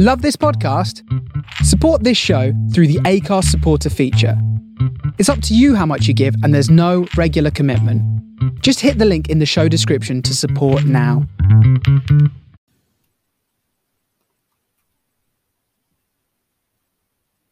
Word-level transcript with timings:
Love 0.00 0.22
this 0.22 0.36
podcast? 0.36 1.02
Support 1.64 2.04
this 2.04 2.16
show 2.16 2.52
through 2.72 2.86
the 2.86 3.00
Anchor 3.04 3.42
supporter 3.42 3.90
feature. 3.90 4.40
It's 5.18 5.28
up 5.28 5.42
to 5.42 5.56
you 5.56 5.74
how 5.74 5.86
much 5.86 6.06
you 6.06 6.14
give, 6.14 6.36
and 6.44 6.54
there's 6.54 6.70
no 6.70 7.08
regular 7.16 7.50
commitment. 7.50 8.00
Just 8.62 8.78
hit 8.78 8.98
the 8.98 9.04
link 9.04 9.28
in 9.28 9.40
the 9.40 9.44
show 9.44 9.66
description 9.66 10.22
to 10.22 10.36
support 10.36 10.84
now. 10.84 11.26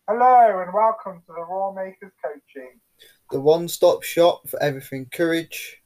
Hello 0.08 0.62
and 0.62 0.72
welcome 0.72 1.22
to 1.26 1.32
the 1.34 1.44
Raw 1.50 1.72
Makers 1.72 2.12
Coaching. 2.24 2.78
the 3.32 3.40
one 3.40 3.66
stop 3.66 4.04
shop 4.04 4.48
for 4.48 4.62
everything 4.62 5.08
courage, 5.12 5.78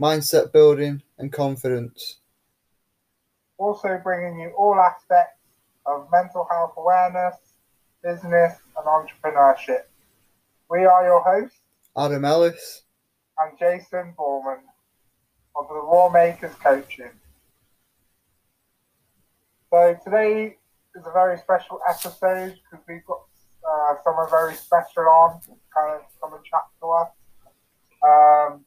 mindset 0.00 0.52
building, 0.52 1.02
and 1.18 1.32
confidence. 1.32 2.20
Also 3.58 4.00
bringing 4.04 4.38
you 4.38 4.52
all 4.56 4.76
aspects 4.76 5.33
of 5.86 6.08
mental 6.10 6.46
health 6.50 6.72
awareness, 6.76 7.36
business, 8.02 8.54
and 8.76 8.86
entrepreneurship. 8.86 9.82
We 10.70 10.84
are 10.84 11.04
your 11.04 11.22
hosts, 11.22 11.58
Adam 11.96 12.24
Ellis, 12.24 12.82
and 13.38 13.58
Jason 13.58 14.14
Borman 14.18 14.60
of 15.56 15.68
the 15.68 15.74
Raw 15.74 16.08
Makers 16.08 16.54
Coaching. 16.62 17.10
So 19.70 19.96
today 20.04 20.56
is 20.94 21.06
a 21.06 21.12
very 21.12 21.38
special 21.38 21.80
episode 21.88 22.58
because 22.70 22.84
we've 22.88 23.04
got 23.06 23.20
uh, 23.68 23.94
someone 24.02 24.30
very 24.30 24.54
special 24.54 25.04
on, 25.04 25.40
kind 25.74 26.00
of 26.00 26.02
come 26.20 26.34
and 26.34 26.44
chat 26.44 26.62
to 26.80 26.90
us. 26.90 27.08
Um, 28.02 28.64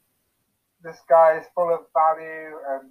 this 0.84 0.98
guy 1.10 1.38
is 1.38 1.46
full 1.56 1.74
of 1.74 1.82
value 1.94 2.58
and 2.70 2.90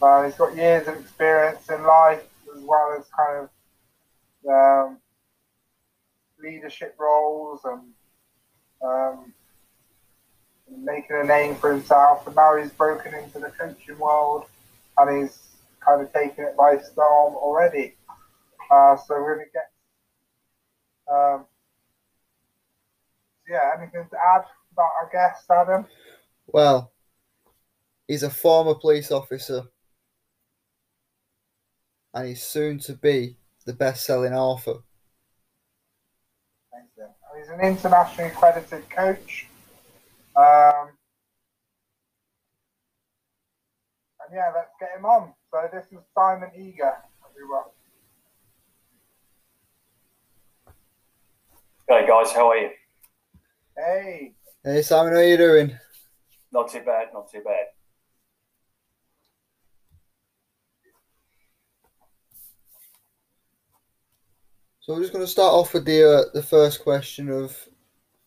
uh, 0.00 0.22
he's 0.24 0.34
got 0.34 0.54
years 0.56 0.86
of 0.88 0.96
experience 1.00 1.68
in 1.70 1.82
life 1.82 2.22
as 2.56 2.62
well 2.62 2.96
as 2.98 3.06
kind 3.16 3.48
of 3.48 3.48
um, 4.48 4.98
leadership 6.42 6.94
roles 6.98 7.60
and 7.64 7.82
um, 8.82 9.32
making 10.70 11.16
a 11.16 11.24
name 11.24 11.54
for 11.56 11.72
himself. 11.72 12.26
And 12.26 12.36
now 12.36 12.56
he's 12.56 12.70
broken 12.70 13.14
into 13.14 13.38
the 13.38 13.50
coaching 13.58 13.98
world 13.98 14.44
and 14.96 15.22
he's 15.22 15.38
kind 15.80 16.02
of 16.02 16.12
taken 16.12 16.44
it 16.44 16.56
by 16.56 16.78
storm 16.78 17.34
already. 17.34 17.94
Uh, 18.70 18.96
so 18.96 19.14
we're 19.14 19.36
going 19.36 19.46
to 19.46 19.52
get. 19.52 19.70
Um, 21.10 21.46
yeah, 23.48 23.70
anything 23.78 24.06
to 24.10 24.16
add 24.16 24.44
about 24.72 24.90
our 25.00 25.08
guest, 25.10 25.50
Adam? 25.50 25.86
well, 26.48 26.92
he's 28.06 28.22
a 28.22 28.30
former 28.30 28.74
police 28.74 29.10
officer 29.10 29.62
and 32.14 32.28
he's 32.28 32.42
soon 32.42 32.78
to 32.80 32.94
be 32.94 33.36
the 33.66 33.72
best 33.72 34.04
selling 34.04 34.32
author. 34.32 34.76
Amazing. 36.72 37.14
He's 37.38 37.48
an 37.48 37.60
internationally 37.60 38.30
accredited 38.30 38.88
coach. 38.90 39.46
Um, 40.36 40.90
and 44.20 44.34
yeah, 44.34 44.50
let's 44.54 44.70
get 44.80 44.90
him 44.96 45.04
on. 45.04 45.32
So 45.50 45.68
this 45.72 45.84
is 45.92 46.04
Simon 46.14 46.50
Eager, 46.56 46.94
everyone. 47.28 47.64
Hey 51.88 52.06
guys, 52.06 52.32
how 52.32 52.50
are 52.50 52.56
you? 52.56 52.70
Hey, 53.76 54.34
Hey 54.64 54.82
Simon, 54.82 55.12
how 55.12 55.20
are 55.20 55.24
you 55.24 55.36
doing? 55.36 55.78
Not 56.52 56.70
too 56.70 56.80
bad, 56.80 57.08
not 57.14 57.30
too 57.30 57.42
bad. 57.44 57.66
So 64.88 64.94
we're 64.94 65.02
just 65.02 65.12
going 65.12 65.22
to 65.22 65.30
start 65.30 65.52
off 65.52 65.74
with 65.74 65.84
the 65.84 66.02
uh, 66.02 66.22
the 66.32 66.42
first 66.42 66.82
question 66.82 67.28
of 67.28 67.54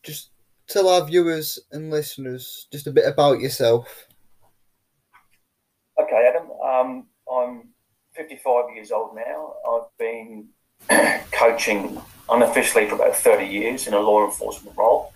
just 0.04 0.30
tell 0.68 0.90
our 0.90 1.04
viewers 1.04 1.58
and 1.72 1.90
listeners 1.90 2.68
just 2.72 2.86
a 2.86 2.92
bit 2.92 3.08
about 3.08 3.40
yourself. 3.40 4.06
Okay, 6.00 6.30
Adam. 6.30 6.52
Um, 6.64 7.08
I'm 7.36 7.70
55 8.16 8.76
years 8.76 8.92
old 8.92 9.16
now. 9.16 9.56
I've 9.68 9.98
been 9.98 10.50
coaching 11.32 12.00
unofficially 12.30 12.88
for 12.88 12.94
about 12.94 13.16
30 13.16 13.44
years 13.44 13.88
in 13.88 13.96
a 13.96 14.00
law 14.00 14.24
enforcement 14.24 14.78
role, 14.78 15.12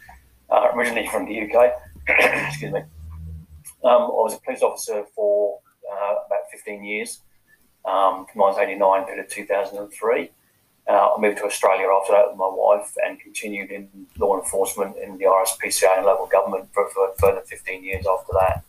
uh, 0.50 0.70
originally 0.74 1.08
from 1.10 1.28
the 1.28 1.42
UK. 1.42 1.74
Excuse 2.48 2.74
me. 2.74 2.80
Um, 2.80 4.02
I 4.02 4.18
was 4.26 4.34
a 4.34 4.40
police 4.40 4.64
officer 4.64 5.06
for 5.16 5.60
uh, 5.94 6.16
about 6.26 6.50
15 6.52 6.84
years, 6.84 7.20
um, 7.86 8.26
from 8.34 8.42
1989 8.42 9.06
through 9.06 9.24
to 9.24 9.30
2003. 9.30 10.32
Uh, 10.88 11.10
I 11.18 11.20
moved 11.20 11.38
to 11.38 11.46
Australia 11.46 11.88
after 12.00 12.14
that 12.14 12.30
with 12.30 12.38
my 12.38 12.50
wife 12.50 12.94
and 13.04 13.20
continued 13.20 13.72
in 13.72 13.90
law 14.20 14.40
enforcement 14.40 14.96
in 14.98 15.18
the 15.18 15.26
RSPCA 15.26 15.98
and 15.98 16.06
local 16.06 16.28
government 16.28 16.70
for, 16.74 16.88
for 16.90 17.12
further 17.18 17.42
15 17.42 17.84
years 17.84 18.06
after 18.06 18.34
that. 18.34 18.64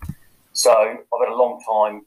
So 0.52 0.72
I've 0.72 1.20
had 1.20 1.32
a 1.32 1.36
long 1.36 1.62
time 1.66 2.06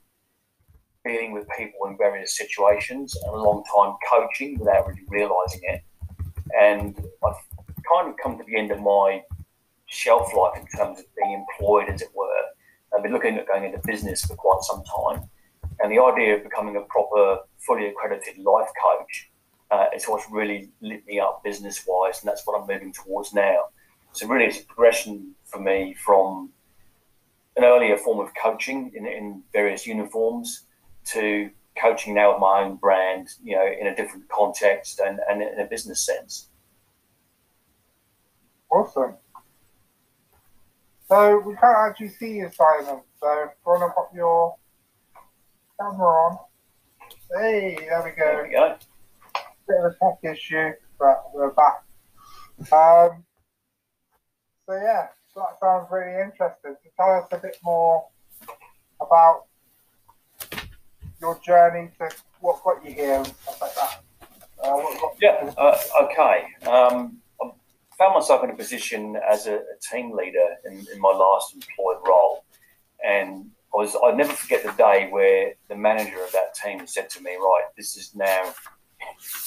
dealing 1.05 1.31
with 1.31 1.47
people 1.55 1.85
in 1.87 1.97
various 1.97 2.35
situations 2.35 3.15
and 3.15 3.35
a 3.35 3.37
long 3.37 3.63
time 3.63 3.95
coaching 4.09 4.57
without 4.57 4.87
really 4.87 5.03
realising 5.07 5.61
it. 5.63 5.83
And 6.59 6.97
I've 7.23 7.35
kind 7.87 8.09
of 8.09 8.15
come 8.21 8.37
to 8.39 8.43
the 8.43 8.57
end 8.57 8.71
of 8.71 8.79
my 8.79 9.21
shelf 9.85 10.33
life 10.35 10.59
in 10.59 10.65
terms 10.67 10.99
of 10.99 11.05
being 11.15 11.33
employed, 11.33 11.89
as 11.89 12.01
it 12.01 12.09
were. 12.15 12.41
I've 12.95 13.03
been 13.03 13.11
looking 13.11 13.37
at 13.37 13.47
going 13.47 13.65
into 13.65 13.79
business 13.85 14.25
for 14.25 14.35
quite 14.35 14.61
some 14.61 14.83
time. 14.83 15.29
And 15.79 15.91
the 15.91 16.01
idea 16.01 16.35
of 16.35 16.43
becoming 16.43 16.75
a 16.75 16.81
proper, 16.81 17.39
fully 17.59 17.87
accredited 17.87 18.37
life 18.39 18.69
coach 18.83 19.29
uh, 19.71 19.85
is 19.95 20.05
what's 20.05 20.29
really 20.31 20.71
lit 20.81 21.05
me 21.05 21.19
up 21.19 21.43
business 21.43 21.85
wise. 21.87 22.21
And 22.21 22.29
that's 22.29 22.45
what 22.45 22.59
I'm 22.59 22.67
moving 22.67 22.93
towards 22.93 23.33
now. 23.33 23.65
So, 24.11 24.27
really, 24.27 24.45
it's 24.45 24.59
a 24.59 24.65
progression 24.65 25.35
for 25.45 25.59
me 25.59 25.93
from 25.93 26.51
an 27.55 27.63
earlier 27.63 27.97
form 27.97 28.19
of 28.19 28.33
coaching 28.41 28.91
in, 28.95 29.05
in 29.05 29.43
various 29.53 29.85
uniforms 29.85 30.63
to 31.05 31.49
coaching 31.79 32.15
now 32.15 32.31
with 32.31 32.41
my 32.41 32.61
own 32.61 32.75
brand, 32.75 33.29
you 33.43 33.55
know, 33.55 33.65
in 33.65 33.87
a 33.87 33.95
different 33.95 34.27
context 34.29 34.99
and, 34.99 35.19
and 35.29 35.41
in 35.41 35.59
a 35.59 35.65
business 35.65 36.05
sense. 36.05 36.49
awesome. 38.71 39.15
So 41.07 41.39
we 41.39 41.55
can't 41.55 41.75
actually 41.77 42.09
see 42.09 42.35
you, 42.35 42.51
Simon. 42.53 43.01
So 43.19 43.43
if 43.43 43.49
you 43.49 43.71
want 43.71 43.81
to 43.81 43.93
pop 43.95 44.11
your 44.13 44.55
camera 45.79 46.07
on. 46.07 46.37
Hey, 47.35 47.77
there 47.79 48.03
we 48.03 48.11
There 48.15 48.43
we 48.43 48.51
go. 48.51 48.77
Bit 49.69 49.77
of 49.77 49.93
a 49.93 49.95
tech 49.95 50.33
issue, 50.33 50.71
but 50.97 51.23
we're 51.33 51.51
back. 51.51 51.83
Um, 52.73 53.23
so 54.65 54.73
yeah, 54.73 55.07
that 55.35 55.59
sounds 55.61 55.87
really 55.91 56.21
interesting. 56.21 56.75
So 56.83 56.89
tell 56.97 57.15
us 57.15 57.27
a 57.31 57.37
bit 57.37 57.57
more 57.63 58.05
about 58.99 59.45
your 61.21 61.39
journey 61.45 61.91
to 61.99 62.09
what 62.41 62.63
got 62.63 62.83
you 62.83 62.93
here 62.93 63.15
and 63.15 63.27
stuff 63.27 63.61
like 63.61 63.75
that. 63.75 64.01
Uh, 64.63 64.81
Yeah, 65.21 65.53
uh, 65.57 65.77
okay. 66.03 66.45
Um, 66.67 67.17
I 67.41 67.51
found 67.97 68.15
myself 68.15 68.43
in 68.43 68.49
a 68.49 68.55
position 68.55 69.17
as 69.29 69.47
a, 69.47 69.55
a 69.55 69.77
team 69.91 70.15
leader 70.15 70.55
in, 70.65 70.85
in 70.93 70.99
my 70.99 71.09
last 71.09 71.53
employed 71.53 71.97
role. 72.07 72.43
And 73.05 73.51
I 73.73 73.77
was, 73.77 73.95
I'll 74.03 74.15
never 74.15 74.33
forget 74.33 74.63
the 74.63 74.71
day 74.71 75.09
where 75.09 75.53
the 75.69 75.75
manager 75.75 76.23
of 76.23 76.31
that 76.31 76.55
team 76.55 76.87
said 76.87 77.09
to 77.11 77.21
me, 77.21 77.35
right, 77.35 77.65
this 77.77 77.95
is 77.95 78.15
now, 78.15 78.53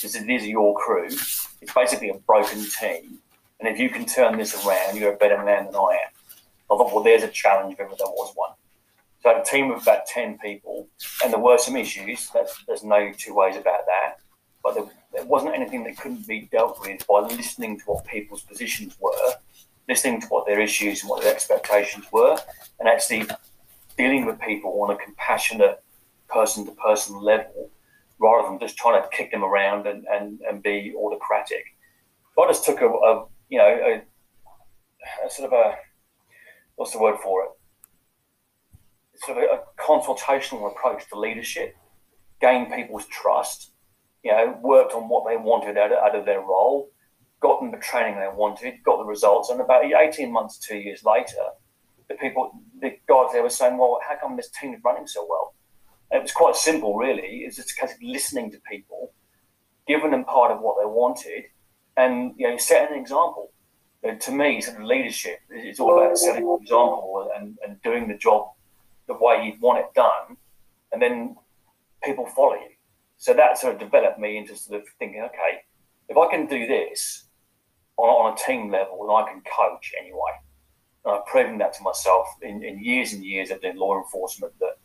this 0.02 0.14
is, 0.14 0.46
your 0.46 0.76
crew. 0.78 1.06
It's 1.06 1.72
basically 1.74 2.10
a 2.10 2.14
broken 2.14 2.64
team. 2.80 3.18
And 3.60 3.68
if 3.68 3.78
you 3.78 3.88
can 3.90 4.04
turn 4.04 4.36
this 4.36 4.66
around, 4.66 4.96
you're 4.96 5.12
a 5.12 5.16
better 5.16 5.42
man 5.44 5.66
than 5.66 5.76
I 5.76 5.98
am. 6.04 6.12
I 6.70 6.76
thought, 6.76 6.92
well, 6.92 7.04
there's 7.04 7.22
a 7.22 7.28
challenge 7.28 7.74
if 7.74 7.80
ever 7.80 7.94
there 7.96 8.08
was 8.08 8.32
one. 8.34 8.52
So 9.22 9.30
I 9.30 9.34
had 9.34 9.42
a 9.42 9.44
team 9.44 9.70
of 9.70 9.82
about 9.82 10.06
10 10.06 10.38
people, 10.38 10.88
and 11.22 11.32
there 11.32 11.40
were 11.40 11.58
some 11.58 11.76
issues. 11.76 12.30
There's 12.66 12.82
no 12.82 13.12
two 13.16 13.34
ways 13.34 13.56
about 13.56 13.86
that. 13.86 14.16
But 14.64 14.74
there, 14.74 14.84
there 15.12 15.24
wasn't 15.26 15.54
anything 15.54 15.84
that 15.84 15.96
couldn't 15.98 16.26
be 16.26 16.48
dealt 16.50 16.81
with 16.81 17.06
by 17.06 17.20
listening 17.20 17.78
to 17.78 17.84
what 17.84 18.05
people's 18.05 18.43
positions 18.43 18.96
were, 19.00 19.34
listening 19.88 20.20
to 20.22 20.26
what 20.28 20.46
their 20.46 20.60
issues 20.60 21.02
and 21.02 21.10
what 21.10 21.22
their 21.22 21.32
expectations 21.32 22.06
were, 22.10 22.37
and 22.81 22.88
actually 22.88 23.26
dealing 23.96 24.26
with 24.26 24.40
people 24.40 24.82
on 24.82 24.90
a 24.90 24.96
compassionate 24.96 25.82
person 26.28 26.64
to 26.64 26.72
person 26.72 27.20
level 27.20 27.70
rather 28.22 28.48
than 28.48 28.60
just 28.60 28.76
trying 28.76 29.02
to 29.02 29.08
kick 29.08 29.32
them 29.32 29.42
around 29.42 29.86
and, 29.86 30.06
and, 30.10 30.40
and 30.48 30.62
be 30.62 30.94
autocratic. 30.96 31.64
I 32.38 32.46
just 32.46 32.64
took 32.64 32.80
a, 32.80 32.86
a 32.86 33.26
you 33.50 33.58
know, 33.58 33.64
a, 33.66 34.02
a 35.26 35.30
sort 35.30 35.52
of 35.52 35.58
a, 35.58 35.74
what's 36.76 36.92
the 36.92 37.00
word 37.00 37.16
for 37.22 37.44
it? 37.44 37.50
Sort 39.16 39.38
of 39.38 39.44
a, 39.44 39.46
a 39.46 39.60
consultational 39.78 40.70
approach 40.70 41.08
to 41.10 41.19
leadership, 41.19 41.76
gain 42.40 42.72
people's 42.72 43.06
trust, 43.06 43.72
you 44.22 44.30
know, 44.30 44.58
worked 44.62 44.94
on 44.94 45.08
what 45.08 45.28
they 45.28 45.36
wanted 45.36 45.76
out 45.76 45.92
of, 45.92 45.98
out 45.98 46.16
of 46.16 46.24
their 46.24 46.40
role, 46.40 46.90
got 47.40 47.60
them 47.60 47.72
the 47.72 47.76
training 47.78 48.19
they 48.19 48.28
wanted, 48.32 48.74
got 48.84 48.98
the 48.98 49.04
results, 49.04 49.50
and 49.50 49.60
about 49.60 49.84
18 49.84 50.32
months, 50.32 50.58
two 50.58 50.76
years 50.76 51.04
later, 51.04 51.42
the 52.08 52.14
people, 52.14 52.52
the 52.80 52.90
guys 53.08 53.32
there 53.32 53.42
were 53.42 53.50
saying, 53.50 53.76
well, 53.76 53.98
how 54.06 54.16
come 54.16 54.36
this 54.36 54.50
team 54.50 54.74
is 54.74 54.80
running 54.84 55.06
so 55.06 55.26
well? 55.28 55.54
It 56.12 56.20
was 56.20 56.32
quite 56.32 56.56
simple, 56.56 56.94
really. 56.94 57.38
It's 57.44 57.56
just 57.56 57.73
a 57.73 57.75
case 57.75 57.94
of 57.94 58.03
listening 58.03 58.50
to 58.53 58.59
people, 58.70 59.12
giving 59.88 60.11
them 60.11 60.25
part 60.25 60.53
of 60.53 60.61
what 60.61 60.76
they 60.79 60.87
wanted, 60.87 61.44
and 61.97 62.35
you 62.37 62.49
know, 62.49 62.56
setting 62.59 62.94
an 62.94 63.00
example. 63.00 63.50
And 64.03 64.20
to 64.20 64.32
me, 64.32 64.61
sort 64.61 64.79
of 64.79 64.85
leadership 64.85 65.41
is 65.50 65.81
all 65.81 65.99
about 65.99 66.19
setting 66.19 66.47
an 66.47 66.59
example 66.61 67.31
and, 67.37 67.56
and 67.67 67.81
doing 67.82 68.09
the 68.09 68.17
job 68.19 68.50
the 69.06 69.14
way 69.14 69.47
you 69.47 69.61
want 69.61 69.79
it 69.79 69.94
done, 69.94 70.37
and 70.93 71.00
then 71.00 71.37
people 72.05 72.26
follow 72.26 72.55
you. 72.55 72.70
So 73.17 73.32
that 73.35 73.56
sort 73.56 73.75
of 73.75 73.81
developed 73.81 74.19
me 74.19 74.37
into 74.37 74.55
sort 74.56 74.82
of 74.82 74.88
thinking, 74.99 75.23
okay, 75.23 75.62
if 76.08 76.17
I 76.17 76.29
can 76.31 76.47
do 76.47 76.67
this 76.67 77.25
on, 77.97 78.08
on 78.08 78.35
a 78.35 78.37
team 78.37 78.70
level, 78.70 79.06
then 79.06 79.17
I 79.17 79.31
can 79.31 79.43
coach 79.43 79.94
anyway. 79.99 80.32
And 81.05 81.15
I've 81.15 81.26
proven 81.26 81.58
that 81.58 81.73
to 81.75 81.82
myself 81.82 82.29
in, 82.43 82.62
in 82.62 82.85
years 82.85 83.12
and 83.12 83.25
years 83.25 83.50
of 83.50 83.62
doing 83.62 83.76
law 83.76 83.97
enforcement 83.97 84.53
that 84.61 84.76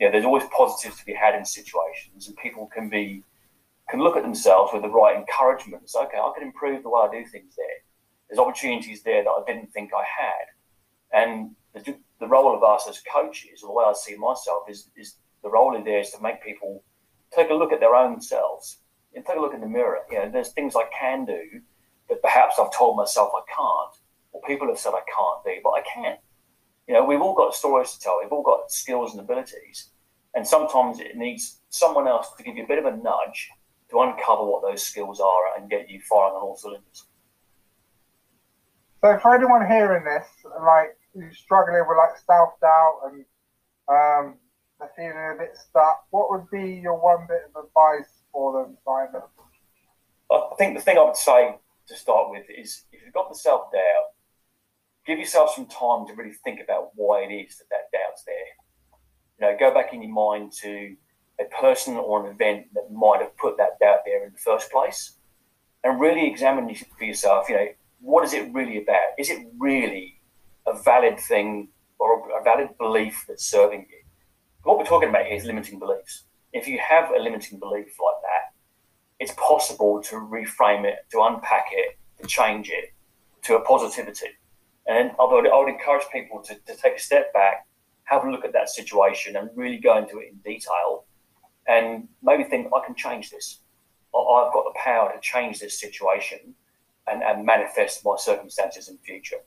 know, 0.00 0.12
there's 0.12 0.24
always 0.24 0.44
positives 0.56 0.98
to 0.98 1.06
be 1.06 1.14
had 1.14 1.34
in 1.34 1.44
situations, 1.44 2.28
and 2.28 2.36
people 2.36 2.66
can 2.66 2.88
be 2.88 3.22
can 3.90 4.00
look 4.00 4.16
at 4.16 4.22
themselves 4.22 4.72
with 4.72 4.82
the 4.82 4.88
right 4.88 5.16
encouragement 5.16 5.88
say, 5.88 6.00
okay, 6.00 6.16
I 6.16 6.32
can 6.36 6.46
improve 6.46 6.82
the 6.82 6.88
way 6.88 7.02
I 7.06 7.10
do 7.10 7.28
things 7.28 7.54
there. 7.54 7.66
There's 8.28 8.38
opportunities 8.38 9.02
there 9.02 9.22
that 9.22 9.30
I 9.30 9.42
didn't 9.46 9.72
think 9.72 9.90
I 9.92 10.04
had. 10.04 11.22
And 11.22 11.50
the, 11.74 11.96
the 12.18 12.26
role 12.26 12.56
of 12.56 12.62
us 12.62 12.88
as 12.88 13.02
coaches, 13.12 13.62
or 13.62 13.68
the 13.68 13.72
way 13.74 13.84
I 13.86 13.92
see 13.92 14.16
myself, 14.16 14.64
is, 14.68 14.88
is 14.96 15.16
the 15.42 15.50
role 15.50 15.76
in 15.76 15.84
there 15.84 16.00
is 16.00 16.10
to 16.10 16.22
make 16.22 16.42
people 16.42 16.82
take 17.34 17.50
a 17.50 17.54
look 17.54 17.72
at 17.72 17.80
their 17.80 17.94
own 17.94 18.20
selves 18.20 18.78
and 19.14 19.24
take 19.24 19.36
a 19.36 19.40
look 19.40 19.54
in 19.54 19.60
the 19.60 19.68
mirror. 19.68 19.98
You 20.10 20.18
know, 20.18 20.30
there's 20.30 20.52
things 20.52 20.74
I 20.74 20.84
can 20.98 21.24
do 21.24 21.60
that 22.08 22.22
perhaps 22.22 22.56
I've 22.58 22.72
told 22.72 22.96
myself 22.96 23.32
I 23.34 23.42
can't, 23.54 24.02
or 24.32 24.40
people 24.42 24.68
have 24.68 24.78
said 24.78 24.92
I 24.94 25.04
can't 25.14 25.44
do, 25.44 25.60
but 25.62 25.70
I 25.70 25.82
can. 25.82 26.16
You 26.86 26.94
know, 26.94 27.04
we've 27.04 27.20
all 27.20 27.34
got 27.34 27.54
stories 27.54 27.92
to 27.92 28.00
tell. 28.00 28.18
We've 28.22 28.32
all 28.32 28.42
got 28.42 28.70
skills 28.70 29.12
and 29.12 29.20
abilities, 29.20 29.90
and 30.34 30.46
sometimes 30.46 31.00
it 31.00 31.16
needs 31.16 31.60
someone 31.70 32.06
else 32.06 32.28
to 32.36 32.42
give 32.42 32.56
you 32.56 32.64
a 32.64 32.68
bit 32.68 32.78
of 32.78 32.84
a 32.84 32.96
nudge 32.96 33.50
to 33.90 34.00
uncover 34.00 34.44
what 34.44 34.62
those 34.62 34.84
skills 34.84 35.20
are 35.20 35.56
and 35.56 35.70
get 35.70 35.88
you 35.88 36.00
firing 36.00 36.34
on 36.34 36.42
all 36.42 36.56
cylinders. 36.56 37.06
So, 39.00 39.18
for 39.18 39.34
anyone 39.34 39.66
hearing 39.66 40.04
this, 40.04 40.26
like 40.64 40.96
who's 41.14 41.36
struggling 41.38 41.84
with 41.86 41.96
like 41.96 42.18
self 42.26 42.60
doubt 42.60 43.00
and 43.04 43.24
um, 43.88 44.34
they're 44.78 44.90
feeling 44.96 45.34
a 45.34 45.38
bit 45.38 45.56
stuck, 45.56 46.04
what 46.10 46.30
would 46.30 46.50
be 46.50 46.80
your 46.82 46.98
one 46.98 47.26
bit 47.28 47.42
of 47.54 47.64
advice 47.64 48.10
for 48.32 48.52
them, 48.52 48.76
Simon? 48.84 49.22
I 50.30 50.54
think 50.58 50.76
the 50.76 50.82
thing 50.82 50.98
I 50.98 51.04
would 51.04 51.16
say 51.16 51.56
to 51.86 51.96
start 51.96 52.30
with 52.30 52.44
is 52.48 52.84
if 52.92 53.02
you've 53.04 53.14
got 53.14 53.28
the 53.28 53.36
self 53.36 53.70
doubt, 53.72 54.13
give 55.06 55.18
yourself 55.18 55.54
some 55.54 55.66
time 55.66 56.06
to 56.06 56.14
really 56.14 56.34
think 56.44 56.60
about 56.60 56.90
why 56.94 57.22
it 57.22 57.32
is 57.32 57.58
that 57.58 57.64
that 57.70 57.98
doubt's 57.98 58.24
there. 58.24 58.34
You 59.38 59.46
know, 59.46 59.56
go 59.58 59.74
back 59.74 59.92
in 59.92 60.02
your 60.02 60.12
mind 60.12 60.52
to 60.62 60.96
a 61.40 61.44
person 61.60 61.96
or 61.96 62.26
an 62.26 62.32
event 62.32 62.66
that 62.74 62.92
might 62.92 63.20
have 63.20 63.36
put 63.36 63.56
that 63.56 63.78
doubt 63.80 64.00
there 64.04 64.24
in 64.24 64.32
the 64.32 64.38
first 64.38 64.70
place 64.70 65.16
and 65.82 66.00
really 66.00 66.26
examine 66.26 66.74
for 66.74 67.04
yourself, 67.04 67.48
you 67.48 67.56
know, 67.56 67.66
what 68.00 68.24
is 68.24 68.32
it 68.32 68.52
really 68.52 68.82
about? 68.82 69.18
Is 69.18 69.30
it 69.30 69.46
really 69.58 70.20
a 70.66 70.76
valid 70.82 71.18
thing 71.18 71.68
or 71.98 72.38
a 72.38 72.42
valid 72.42 72.70
belief 72.78 73.24
that's 73.28 73.44
serving 73.44 73.86
you? 73.90 73.98
What 74.62 74.78
we're 74.78 74.84
talking 74.84 75.10
about 75.10 75.26
here 75.26 75.36
is 75.36 75.44
limiting 75.44 75.78
beliefs. 75.78 76.24
If 76.52 76.66
you 76.66 76.78
have 76.78 77.10
a 77.10 77.18
limiting 77.18 77.58
belief 77.58 77.96
like 78.02 78.22
that, 78.22 78.54
it's 79.20 79.34
possible 79.36 80.02
to 80.02 80.16
reframe 80.16 80.84
it, 80.84 81.06
to 81.12 81.22
unpack 81.22 81.66
it, 81.72 81.98
to 82.20 82.26
change 82.26 82.70
it 82.70 82.92
to 83.42 83.56
a 83.56 83.60
positivity. 83.60 84.28
And 84.86 85.12
I 85.18 85.24
would, 85.24 85.48
I 85.48 85.58
would 85.58 85.68
encourage 85.68 86.04
people 86.12 86.42
to, 86.42 86.54
to 86.54 86.76
take 86.76 86.96
a 86.96 87.00
step 87.00 87.32
back, 87.32 87.66
have 88.04 88.24
a 88.24 88.30
look 88.30 88.44
at 88.44 88.52
that 88.52 88.68
situation, 88.68 89.36
and 89.36 89.48
really 89.54 89.78
go 89.78 89.96
into 89.96 90.18
it 90.18 90.28
in 90.32 90.38
detail 90.44 91.04
and 91.66 92.08
maybe 92.22 92.44
think, 92.44 92.68
I 92.74 92.84
can 92.84 92.94
change 92.94 93.30
this. 93.30 93.60
I've 94.14 94.52
got 94.52 94.64
the 94.64 94.78
power 94.78 95.12
to 95.12 95.20
change 95.20 95.60
this 95.60 95.80
situation 95.80 96.54
and, 97.06 97.22
and 97.22 97.44
manifest 97.44 98.04
my 98.04 98.16
circumstances 98.18 98.88
in 98.88 98.98
future. 98.98 99.38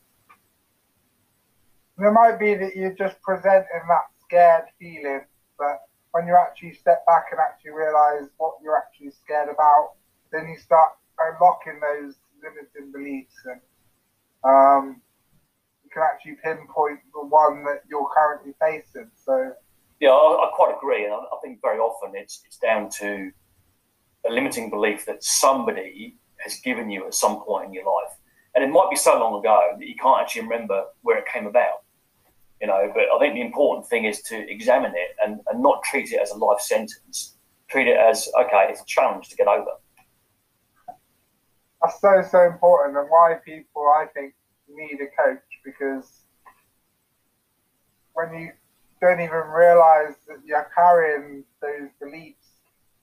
It 1.99 2.11
might 2.11 2.37
be 2.39 2.53
that 2.55 2.75
you're 2.75 2.93
just 2.93 3.21
presenting 3.21 3.81
that 3.87 4.05
scared 4.23 4.65
feeling, 4.79 5.21
but 5.57 5.81
when 6.11 6.27
you 6.27 6.35
actually 6.35 6.73
step 6.73 7.05
back 7.05 7.25
and 7.31 7.39
actually 7.39 7.71
realize 7.71 8.29
what 8.37 8.55
you're 8.61 8.77
actually 8.77 9.11
scared 9.11 9.49
about, 9.49 9.93
then 10.31 10.47
you 10.47 10.57
start 10.57 10.89
unlocking 11.19 11.79
those 11.79 12.15
limiting 12.43 12.91
beliefs 12.91 13.35
and 13.45 13.61
um, 14.43 15.01
can 15.97 16.05
actually 16.05 16.37
pinpoint 16.43 16.99
the 17.13 17.25
one 17.25 17.63
that 17.63 17.81
you're 17.89 18.07
currently 18.15 18.53
facing. 18.59 19.09
So 19.25 19.53
yeah, 19.99 20.09
I, 20.09 20.13
I 20.13 20.49
quite 20.53 20.75
agree, 20.77 21.05
and 21.05 21.13
I, 21.13 21.17
I, 21.17 21.39
think 21.41 21.59
very 21.61 21.79
often 21.79 22.11
it's 22.13 22.43
it's 22.45 22.57
down 22.57 22.89
to 22.99 23.31
a 24.27 24.31
limiting 24.31 24.69
belief 24.69 25.05
that 25.07 25.23
somebody 25.23 26.15
has 26.39 26.59
given 26.59 26.89
you 26.89 27.05
at 27.07 27.13
some 27.13 27.41
point 27.41 27.65
in 27.65 27.73
your 27.73 27.85
life, 27.85 28.15
and 28.53 28.63
it 28.63 28.67
might 28.67 28.89
be 28.89 28.95
so 28.95 29.19
long 29.19 29.39
ago 29.39 29.75
that 29.77 29.87
you 29.87 29.95
can't 29.95 30.21
actually 30.21 30.43
remember 30.43 30.83
where 31.01 31.17
it 31.17 31.25
came 31.31 31.47
about. 31.47 31.83
You 32.61 32.67
know, 32.67 32.91
but 32.93 33.03
I 33.15 33.19
think 33.19 33.35
the 33.35 33.41
important 33.41 33.87
thing 33.87 34.05
is 34.05 34.21
to 34.23 34.49
examine 34.51 34.93
it 34.95 35.15
and, 35.23 35.39
and 35.51 35.61
not 35.61 35.83
treat 35.83 36.11
it 36.11 36.19
as 36.19 36.31
a 36.31 36.37
life 36.37 36.59
sentence. 36.59 37.35
Treat 37.69 37.87
it 37.87 37.97
as 37.97 38.29
okay, 38.39 38.67
it's 38.69 38.81
a 38.81 38.85
challenge 38.85 39.29
to 39.29 39.35
get 39.35 39.47
over. 39.47 39.71
That's 41.81 41.99
so 42.01 42.23
so 42.29 42.41
important, 42.45 42.97
and 42.97 43.09
why 43.09 43.35
people 43.43 43.83
I 43.83 44.05
think 44.13 44.33
need 44.67 44.99
a 45.01 45.07
coach 45.23 45.41
because 45.67 46.23
when 48.13 48.33
you 48.33 48.51
don't 49.01 49.19
even 49.19 49.47
realize 49.53 50.15
that 50.27 50.37
you're 50.45 50.69
carrying 50.75 51.43
those 51.61 51.89
beliefs, 52.01 52.47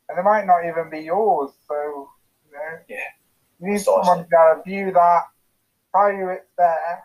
and 0.09 0.19
they 0.19 0.23
might 0.23 0.47
not 0.47 0.67
even 0.67 0.91
be 0.91 1.01
yours. 1.01 1.53
So, 1.69 2.09
you 2.47 2.53
know, 2.53 2.79
yeah. 2.89 2.97
you 3.61 3.73
need 3.73 3.81
someone 3.81 4.27
to 4.29 4.63
view 4.67 4.93
that, 4.93 5.23
tell 5.95 6.13
you 6.13 6.31
it's 6.31 6.51
there, 6.59 7.05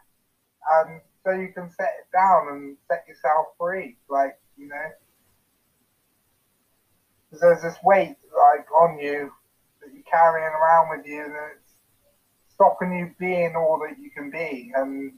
and 0.72 1.02
so 1.24 1.32
you 1.32 1.50
can 1.54 1.70
set 1.70 1.94
it 2.00 2.12
down 2.12 2.48
and 2.50 2.78
set 2.88 3.06
yourself 3.08 3.48
free. 3.60 3.98
Like, 4.10 4.40
you 4.58 4.68
know, 4.68 4.90
because 7.30 7.42
there's 7.42 7.62
this 7.62 7.82
weight 7.84 8.16
like 8.36 8.72
on 8.72 8.98
you 9.00 9.32
that 9.82 9.94
you're 9.94 10.04
carrying 10.12 10.48
around 10.48 10.98
with 10.98 11.06
you, 11.06 11.24
and 11.24 11.34
it's 11.56 11.74
stopping 12.54 12.94
you 12.94 13.14
being 13.20 13.56
all 13.56 13.80
that 13.88 14.00
you 14.00 14.10
can 14.10 14.32
be, 14.32 14.72
and 14.76 15.14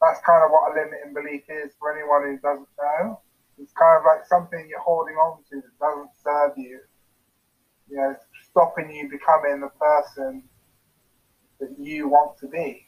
that's 0.00 0.20
kind 0.24 0.44
of 0.44 0.50
what 0.50 0.70
a 0.70 0.74
limiting 0.74 1.14
belief 1.14 1.44
is 1.48 1.72
for 1.78 1.92
anyone 1.92 2.22
who 2.24 2.38
doesn't 2.38 2.68
know. 2.78 3.20
It's 3.58 3.72
kind 3.72 3.96
of 3.96 4.04
like 4.04 4.26
something 4.26 4.66
you're 4.68 4.80
holding 4.80 5.14
on 5.16 5.42
to 5.50 5.56
that 5.56 5.78
doesn't 5.80 6.10
serve 6.22 6.52
you. 6.56 6.80
You 7.88 7.96
know, 7.96 8.16
stopping 8.50 8.90
you 8.90 9.08
becoming 9.08 9.60
the 9.60 9.70
person 9.80 10.42
that 11.60 11.70
you 11.78 12.08
want 12.08 12.36
to 12.38 12.48
be. 12.48 12.86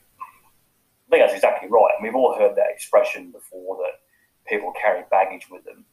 I 1.06 1.10
think 1.10 1.22
that's 1.22 1.34
exactly 1.34 1.68
right. 1.70 1.92
And 1.96 2.04
we've 2.04 2.14
all 2.14 2.36
heard 2.38 2.56
that 2.56 2.70
expression 2.70 3.30
before 3.30 3.78
that 3.78 4.00
people 4.46 4.72
carry 4.80 5.04
baggage 5.10 5.46
with 5.50 5.64
them. 5.64 5.84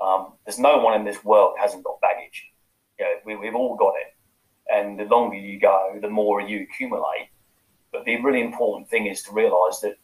Um, 0.00 0.34
there's 0.44 0.58
no 0.58 0.78
one 0.78 0.98
in 0.98 1.04
this 1.04 1.24
world 1.24 1.54
hasn't 1.60 1.84
got 1.84 2.00
baggage. 2.00 2.44
You 2.98 3.04
know, 3.04 3.12
we, 3.24 3.36
we've 3.36 3.54
all 3.54 3.76
got 3.76 3.94
it. 3.96 4.14
And 4.72 4.98
the 4.98 5.04
longer 5.04 5.36
you 5.36 5.58
go, 5.58 5.98
the 6.00 6.08
more 6.08 6.40
you 6.40 6.62
accumulate. 6.62 7.30
But 7.92 8.04
the 8.04 8.20
really 8.22 8.42
important 8.42 8.88
thing 8.88 9.06
is 9.06 9.22
to 9.24 9.32
realize 9.32 9.80
that 9.80 9.96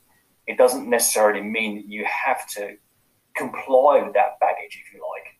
it 0.50 0.58
doesn't 0.58 0.90
necessarily 0.90 1.42
mean 1.42 1.76
that 1.76 1.86
you 1.86 2.04
have 2.04 2.44
to 2.48 2.76
comply 3.36 4.02
with 4.02 4.14
that 4.14 4.40
baggage, 4.40 4.82
if 4.84 4.92
you 4.92 5.00
like. 5.00 5.38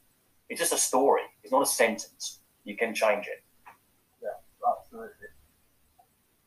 It's 0.49 0.61
just 0.61 0.73
a 0.73 0.79
story. 0.79 1.23
It's 1.43 1.51
not 1.51 1.63
a 1.63 1.67
sentence. 1.67 2.39
You 2.63 2.77
can 2.77 2.95
change 2.95 3.27
it. 3.27 3.43
Yeah, 4.23 4.29
absolutely. 4.71 5.27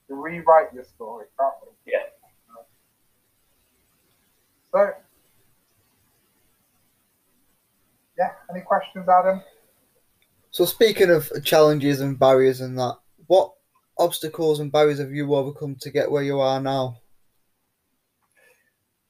To 0.08 0.16
rewrite 0.16 0.74
your 0.74 0.86
story, 0.86 1.26
can't 1.38 1.54
we? 1.62 1.92
Yeah. 1.92 2.00
So, 4.72 4.92
yeah, 8.18 8.30
any 8.50 8.62
questions, 8.62 9.10
Adam? 9.10 9.42
So, 10.52 10.64
speaking 10.64 11.10
of 11.10 11.30
challenges 11.44 12.00
and 12.00 12.18
barriers 12.18 12.62
and 12.62 12.80
that, 12.80 12.96
what 13.28 13.52
obstacles 13.98 14.62
and 14.62 14.72
barriers 14.72 15.00
have 15.00 15.12
you 15.12 15.36
overcome 15.36 15.76
to 15.82 15.92
get 15.92 16.10
where 16.10 16.24
you 16.24 16.40
are 16.40 16.62
now? 16.62 17.03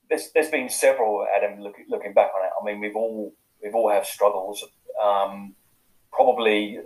There's, 0.10 0.32
there's 0.34 0.50
been 0.50 0.70
several, 0.70 1.26
Adam, 1.36 1.62
look, 1.62 1.76
looking 1.90 2.14
back 2.14 2.32
on 2.38 2.46
it. 2.46 2.52
I 2.60 2.66
mean, 2.66 2.80
we've 2.82 2.96
all 2.96 3.34
we've 3.62 3.76
all 3.76 3.90
had 3.90 4.06
struggles. 4.06 4.64
Um, 5.04 5.56
probably, 6.12 6.80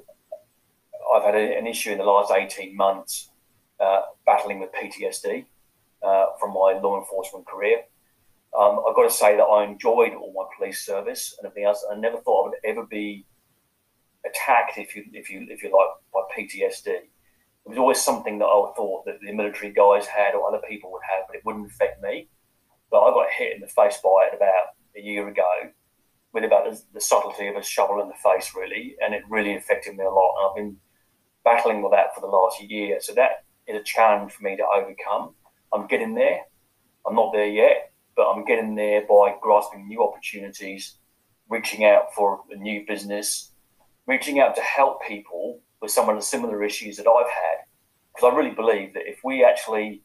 I've 1.16 1.24
had 1.24 1.36
a, 1.36 1.58
an 1.58 1.68
issue 1.68 1.92
in 1.92 1.98
the 1.98 2.04
last 2.04 2.32
eighteen 2.32 2.76
months 2.76 3.30
uh, 3.80 4.02
battling 4.26 4.60
with 4.60 4.70
PTSD 4.72 5.46
uh, 6.04 6.26
from 6.40 6.52
my 6.52 6.80
law 6.82 7.00
enforcement 7.00 7.46
career. 7.48 7.82
Um, 8.58 8.80
I've 8.88 8.96
got 8.96 9.04
to 9.04 9.14
say 9.14 9.36
that 9.36 9.44
I 9.44 9.66
enjoyed 9.66 10.14
all 10.14 10.34
my 10.34 10.46
police 10.58 10.86
service 10.86 11.36
and 11.38 11.46
everything 11.46 11.68
else. 11.68 11.86
I 11.92 11.96
never 11.96 12.18
thought 12.18 12.46
I 12.46 12.50
would 12.50 12.60
ever 12.66 12.86
be 12.86 13.26
attacked, 14.26 14.78
if 14.78 14.96
you 14.96 15.06
if 15.14 15.30
you 15.30 15.46
if 15.50 15.64
you 15.64 15.72
like, 15.76 15.90
by 16.14 16.22
PTSD. 16.36 16.88
It 16.88 17.72
was 17.72 17.78
always 17.78 18.02
something 18.02 18.40
that 18.40 18.46
I 18.46 18.72
thought 18.78 19.06
that 19.06 19.20
the 19.20 19.34
military 19.34 19.74
guys 19.74 20.08
had 20.08 20.34
or 20.36 20.48
other 20.48 20.62
people 20.70 20.90
would 20.94 21.02
have, 21.04 21.28
but 21.28 21.36
it 21.36 21.44
wouldn't 21.46 21.70
affect 21.70 22.02
me. 22.02 22.30
But 22.89 23.01
I 23.01 23.12
got 23.12 23.29
hit 23.32 23.56
in 23.56 23.62
the 23.62 23.67
face 23.67 24.00
by 24.03 24.29
it 24.32 24.36
about 24.36 24.75
a 24.96 25.01
year 25.01 25.27
ago 25.27 25.72
with 26.34 26.44
about 26.44 26.65
the, 26.94 27.01
subtlety 27.01 27.48
of 27.48 27.56
a 27.56 27.63
shovel 27.63 28.01
in 28.01 28.10
the 28.10 28.13
face, 28.15 28.51
really, 28.56 28.96
and 29.01 29.13
it 29.13 29.24
really 29.29 29.56
affected 29.56 29.96
me 29.96 30.03
a 30.03 30.10
lot. 30.10 30.36
And 30.38 30.50
I've 30.50 30.56
been 30.56 30.77
battling 31.44 31.82
with 31.82 31.94
that 31.94 32.13
for 32.13 32.22
the 32.22 32.27
last 32.27 32.62
year. 32.62 32.98
So 33.00 33.13
that 33.13 33.44
is 33.67 33.79
a 33.79 33.84
challenge 33.84 34.34
for 34.34 34.44
me 34.44 34.56
to 34.58 34.63
overcome. 34.63 35.34
I'm 35.74 35.88
getting 35.88 36.15
there. 36.15 36.41
I'm 37.06 37.15
not 37.15 37.34
there 37.34 37.48
yet, 37.48 37.91
but 38.15 38.29
I'm 38.29 38.46
getting 38.46 38.75
there 38.75 39.01
by 39.01 39.36
grasping 39.41 39.88
new 39.88 40.03
opportunities, 40.03 40.98
reaching 41.50 41.86
out 41.86 42.13
for 42.13 42.41
a 42.51 42.56
new 42.56 42.86
business, 42.86 43.51
reaching 44.06 44.39
out 44.39 44.56
to 44.56 44.62
help 44.62 45.01
people 45.08 45.62
with 45.82 45.91
some 45.91 46.10
of 46.10 46.15
the 46.15 46.22
similar 46.22 46.63
issues 46.63 46.98
that 46.98 47.08
I've 47.08 47.29
had. 47.29 47.65
Because 48.13 48.34
I 48.34 48.36
really 48.36 48.56
believe 48.56 48.94
that 48.94 49.08
if 49.08 49.20
we 49.24 49.44
actually 49.44 50.01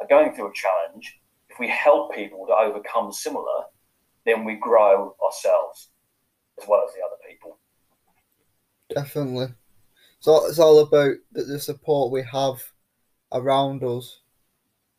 are 0.00 0.06
going 0.06 0.32
through 0.32 0.50
a 0.50 0.54
challenge, 0.54 1.18
if 1.58 1.60
we 1.60 1.68
help 1.68 2.14
people 2.14 2.46
to 2.46 2.54
overcome 2.54 3.12
similar, 3.12 3.64
then 4.24 4.44
we 4.44 4.54
grow 4.54 5.16
ourselves 5.24 5.90
as 6.60 6.68
well 6.68 6.84
as 6.86 6.94
the 6.94 7.00
other 7.00 7.16
people. 7.28 7.58
Definitely. 8.94 9.54
So 10.20 10.46
it's 10.46 10.58
all 10.58 10.78
about 10.78 11.16
the, 11.32 11.42
the 11.42 11.58
support 11.58 12.12
we 12.12 12.22
have 12.30 12.62
around 13.32 13.82
us, 13.82 14.20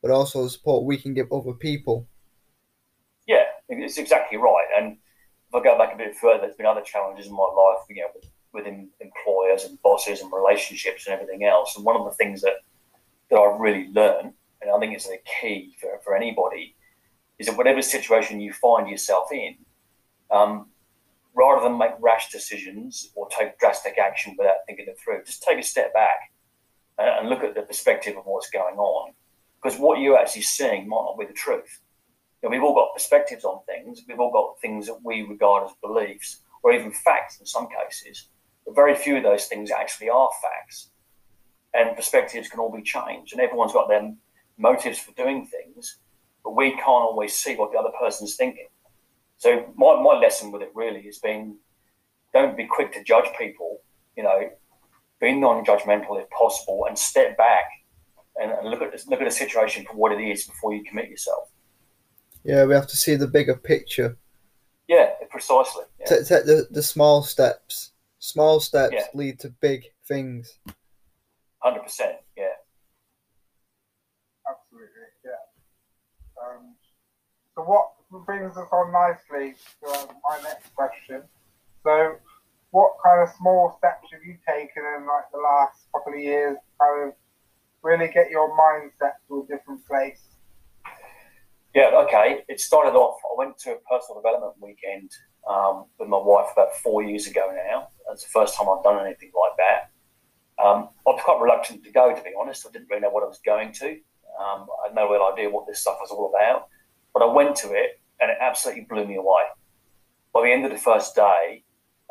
but 0.01 0.11
also 0.11 0.43
the 0.43 0.49
support 0.49 0.85
we 0.85 0.97
can 0.97 1.13
give 1.13 1.31
other 1.31 1.53
people. 1.53 2.07
Yeah, 3.25 3.45
it's 3.69 3.97
exactly 3.97 4.37
right. 4.37 4.67
And 4.77 4.97
if 5.47 5.55
I 5.55 5.63
go 5.63 5.77
back 5.77 5.93
a 5.93 5.97
bit 5.97 6.15
further, 6.15 6.41
there's 6.41 6.55
been 6.55 6.65
other 6.65 6.81
challenges 6.81 7.27
in 7.27 7.33
my 7.33 7.39
life, 7.43 7.85
you 7.89 7.95
know, 7.95 8.07
with, 8.13 8.29
with 8.53 8.67
employers 8.99 9.63
and 9.63 9.81
bosses 9.81 10.21
and 10.21 10.31
relationships 10.31 11.07
and 11.07 11.13
everything 11.13 11.45
else. 11.45 11.75
And 11.77 11.85
one 11.85 11.95
of 11.95 12.05
the 12.05 12.15
things 12.15 12.41
that 12.41 12.55
that 13.29 13.37
I've 13.37 13.59
really 13.59 13.89
learned, 13.93 14.33
and 14.61 14.71
I 14.71 14.79
think 14.79 14.93
it's 14.93 15.07
a 15.07 15.19
key 15.41 15.75
for, 15.79 15.99
for 16.03 16.15
anybody, 16.15 16.75
is 17.37 17.47
that 17.47 17.57
whatever 17.57 17.81
situation 17.81 18.41
you 18.41 18.53
find 18.53 18.89
yourself 18.89 19.31
in, 19.31 19.55
um, 20.31 20.67
rather 21.33 21.63
than 21.63 21.77
make 21.77 21.91
rash 21.99 22.31
decisions 22.31 23.11
or 23.15 23.27
take 23.29 23.57
drastic 23.59 23.97
action 23.97 24.35
without 24.37 24.57
thinking 24.67 24.85
it 24.87 24.97
through, 24.99 25.23
just 25.23 25.43
take 25.43 25.59
a 25.59 25.63
step 25.63 25.93
back 25.93 26.31
and, 26.97 27.09
and 27.09 27.29
look 27.29 27.43
at 27.43 27.55
the 27.55 27.61
perspective 27.61 28.17
of 28.17 28.25
what's 28.25 28.49
going 28.49 28.75
on. 28.77 29.13
Because 29.61 29.79
what 29.79 29.99
you're 29.99 30.17
actually 30.17 30.41
seeing 30.43 30.87
might 30.87 31.05
not 31.05 31.19
be 31.19 31.25
the 31.25 31.33
truth. 31.33 31.81
You 32.41 32.47
know, 32.47 32.51
we've 32.51 32.63
all 32.63 32.75
got 32.75 32.93
perspectives 32.93 33.43
on 33.43 33.61
things. 33.65 34.03
We've 34.07 34.19
all 34.19 34.31
got 34.31 34.61
things 34.61 34.87
that 34.87 34.99
we 35.03 35.23
regard 35.23 35.65
as 35.65 35.75
beliefs 35.81 36.41
or 36.63 36.73
even 36.73 36.91
facts 36.91 37.39
in 37.39 37.45
some 37.45 37.67
cases. 37.67 38.29
But 38.65 38.75
very 38.75 38.95
few 38.95 39.17
of 39.17 39.23
those 39.23 39.45
things 39.45 39.71
actually 39.71 40.09
are 40.09 40.29
facts. 40.41 40.89
And 41.73 41.95
perspectives 41.95 42.49
can 42.49 42.59
all 42.59 42.71
be 42.71 42.81
changed. 42.81 43.33
And 43.33 43.41
everyone's 43.41 43.73
got 43.73 43.89
their 43.89 44.13
motives 44.59 44.99
for 44.99 45.11
doing 45.13 45.47
things, 45.47 45.97
but 46.43 46.55
we 46.55 46.71
can't 46.71 46.87
always 46.87 47.35
see 47.35 47.55
what 47.55 47.71
the 47.71 47.79
other 47.79 47.91
person's 47.99 48.35
thinking. 48.35 48.67
So 49.37 49.73
my, 49.75 49.99
my 50.01 50.19
lesson 50.19 50.51
with 50.51 50.61
it 50.61 50.71
really 50.75 51.01
has 51.03 51.17
been 51.17 51.57
don't 52.33 52.55
be 52.55 52.65
quick 52.65 52.93
to 52.93 53.03
judge 53.03 53.25
people, 53.39 53.81
you 54.15 54.23
know, 54.23 54.49
be 55.19 55.33
non-judgmental 55.33 56.21
if 56.21 56.29
possible 56.29 56.85
and 56.87 56.97
step 56.97 57.37
back 57.37 57.65
and, 58.39 58.51
and 58.51 58.69
look 58.69 58.81
at 58.81 58.93
look 59.07 59.21
at 59.21 59.25
the 59.25 59.31
situation 59.31 59.85
for 59.85 59.95
what 59.95 60.11
it 60.11 60.21
is 60.21 60.45
before 60.45 60.73
you 60.73 60.83
commit 60.83 61.09
yourself. 61.09 61.49
Yeah, 62.43 62.65
we 62.65 62.73
have 62.73 62.87
to 62.87 62.97
see 62.97 63.15
the 63.15 63.27
bigger 63.27 63.55
picture. 63.55 64.17
Yeah, 64.87 65.11
precisely. 65.29 65.83
Yeah. 65.99 66.05
Take, 66.05 66.27
take 66.27 66.45
the, 66.45 66.67
the 66.71 66.83
small 66.83 67.21
steps. 67.21 67.91
Small 68.19 68.59
steps 68.59 68.93
yeah. 68.93 69.05
lead 69.13 69.39
to 69.39 69.49
big 69.49 69.85
things. 70.05 70.57
100%. 71.63 72.15
What 77.69 78.25
brings 78.25 78.57
us 78.57 78.67
on 78.71 78.91
nicely 78.91 79.53
to 79.83 79.89
um, 79.91 80.07
my 80.27 80.41
next 80.41 80.73
question. 80.75 81.21
So, 81.83 82.15
what 82.71 82.93
kind 83.05 83.21
of 83.21 83.29
small 83.37 83.75
steps 83.77 84.07
have 84.11 84.21
you 84.25 84.37
taken 84.47 84.83
in 84.97 85.05
like 85.05 85.29
the 85.31 85.37
last 85.37 85.85
couple 85.93 86.13
of 86.13 86.19
years, 86.19 86.57
to 86.57 86.77
kind 86.81 87.09
of 87.09 87.13
really 87.83 88.07
get 88.07 88.31
your 88.31 88.49
mindset 88.57 89.21
to 89.27 89.45
a 89.45 89.55
different 89.55 89.85
place? 89.85 90.21
Yeah, 91.75 91.91
okay. 92.05 92.41
It 92.49 92.59
started 92.59 92.97
off. 92.97 93.19
I 93.23 93.37
went 93.37 93.57
to 93.59 93.73
a 93.73 93.79
personal 93.87 94.21
development 94.21 94.55
weekend 94.59 95.11
um, 95.47 95.85
with 95.99 96.09
my 96.09 96.17
wife 96.17 96.49
about 96.53 96.75
four 96.77 97.03
years 97.03 97.27
ago 97.27 97.53
now. 97.53 97.89
It's 98.11 98.23
the 98.23 98.29
first 98.29 98.55
time 98.55 98.67
I've 98.67 98.83
done 98.83 99.05
anything 99.05 99.31
like 99.37 99.57
that. 99.57 99.91
Um, 100.57 100.89
I 101.05 101.11
was 101.11 101.21
quite 101.23 101.39
reluctant 101.39 101.83
to 101.83 101.91
go, 101.91 102.13
to 102.13 102.21
be 102.23 102.31
honest. 102.39 102.65
I 102.67 102.71
didn't 102.71 102.87
really 102.89 103.01
know 103.01 103.11
what 103.11 103.23
I 103.23 103.27
was 103.27 103.39
going 103.45 103.71
to. 103.73 103.89
Um, 104.41 104.65
I 104.81 104.87
had 104.87 104.95
no 104.95 105.09
real 105.09 105.29
idea 105.31 105.49
what 105.49 105.67
this 105.67 105.79
stuff 105.79 105.97
was 106.01 106.09
all 106.09 106.33
about. 106.33 106.69
But 107.13 107.23
I 107.23 107.33
went 107.33 107.55
to 107.57 107.73
it 107.73 107.99
and 108.19 108.29
it 108.31 108.37
absolutely 108.39 108.85
blew 108.89 109.05
me 109.05 109.15
away. 109.15 109.43
By 110.33 110.43
the 110.43 110.51
end 110.51 110.65
of 110.65 110.71
the 110.71 110.77
first 110.77 111.15
day, 111.15 111.63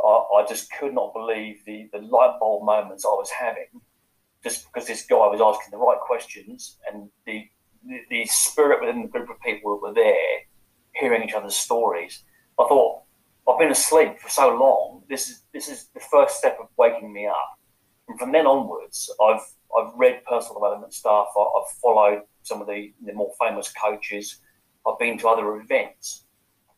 I, 0.05 0.25
I 0.37 0.47
just 0.49 0.71
could 0.73 0.95
not 0.95 1.15
believe 1.15 1.65
the, 1.67 1.89
the 1.93 1.99
light 1.99 2.37
bulb 2.41 2.65
moments 2.65 3.05
I 3.05 3.09
was 3.09 3.31
having 3.31 3.81
just 4.43 4.67
because 4.67 4.87
this 4.87 5.05
guy 5.07 5.17
was 5.17 5.41
asking 5.41 5.73
the 5.73 5.85
right 5.85 5.99
questions 6.01 6.79
and 6.91 7.09
the, 7.27 7.45
the, 7.87 8.01
the 8.11 8.27
spirit 8.27 8.81
within 8.81 9.03
the 9.03 9.09
group 9.09 9.29
of 9.29 9.41
people 9.41 9.77
that 9.77 9.89
were 9.89 9.95
there 9.95 10.39
hearing 10.95 11.23
each 11.23 11.35
other's 11.35 11.57
stories. 11.57 12.25
I 12.59 12.67
thought, 12.69 13.03
I've 13.49 13.59
been 13.59 13.71
asleep 13.71 14.21
for 14.21 14.29
so 14.29 14.55
long. 14.55 15.03
This 15.09 15.29
is 15.31 15.43
this 15.55 15.69
is 15.69 15.89
the 15.95 16.01
first 16.01 16.37
step 16.37 16.59
of 16.61 16.67
waking 16.77 17.13
me 17.13 17.27
up. 17.27 17.59
And 18.09 18.19
from 18.19 18.33
then 18.33 18.47
onwards, 18.47 19.11
I've 19.23 19.41
I've 19.77 19.93
read 19.97 20.25
personal 20.25 20.61
development 20.61 20.93
stuff. 20.93 21.29
I've 21.37 21.77
followed 21.83 22.23
some 22.43 22.61
of 22.61 22.67
the, 22.67 22.93
the 23.05 23.13
more 23.13 23.33
famous 23.41 23.73
coaches. 23.73 24.41
I've 24.89 24.99
been 24.99 25.19
to 25.19 25.29
other 25.29 25.57
events. 25.57 26.25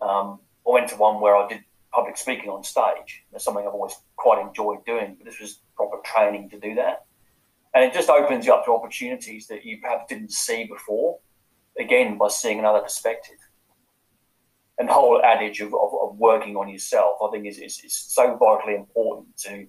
Um, 0.00 0.40
I 0.66 0.72
went 0.72 0.88
to 0.88 0.96
one 0.96 1.20
where 1.20 1.36
I 1.36 1.48
did 1.48 1.60
public 1.92 2.16
speaking 2.16 2.50
on 2.50 2.62
stage. 2.62 3.24
That's 3.32 3.44
something 3.44 3.66
I've 3.66 3.74
always 3.74 3.96
quite 4.16 4.44
enjoyed 4.44 4.84
doing, 4.84 5.16
but 5.16 5.26
this 5.26 5.40
was 5.40 5.60
proper 5.76 5.98
training 6.04 6.50
to 6.50 6.58
do 6.58 6.74
that. 6.76 7.06
And 7.74 7.84
it 7.84 7.94
just 7.94 8.10
opens 8.10 8.46
you 8.46 8.52
up 8.52 8.64
to 8.64 8.72
opportunities 8.72 9.46
that 9.48 9.64
you 9.64 9.78
perhaps 9.80 10.06
didn't 10.08 10.32
see 10.32 10.64
before, 10.64 11.18
again, 11.78 12.18
by 12.18 12.28
seeing 12.28 12.58
another 12.58 12.80
perspective. 12.80 13.36
And 14.78 14.88
the 14.88 14.92
whole 14.92 15.20
adage 15.22 15.60
of, 15.60 15.74
of, 15.74 15.90
of 16.02 16.16
working 16.16 16.56
on 16.56 16.68
yourself, 16.68 17.18
I 17.22 17.30
think, 17.30 17.46
is, 17.46 17.58
is, 17.58 17.80
is 17.84 17.94
so 17.94 18.36
vitally 18.36 18.74
important 18.74 19.36
to 19.38 19.66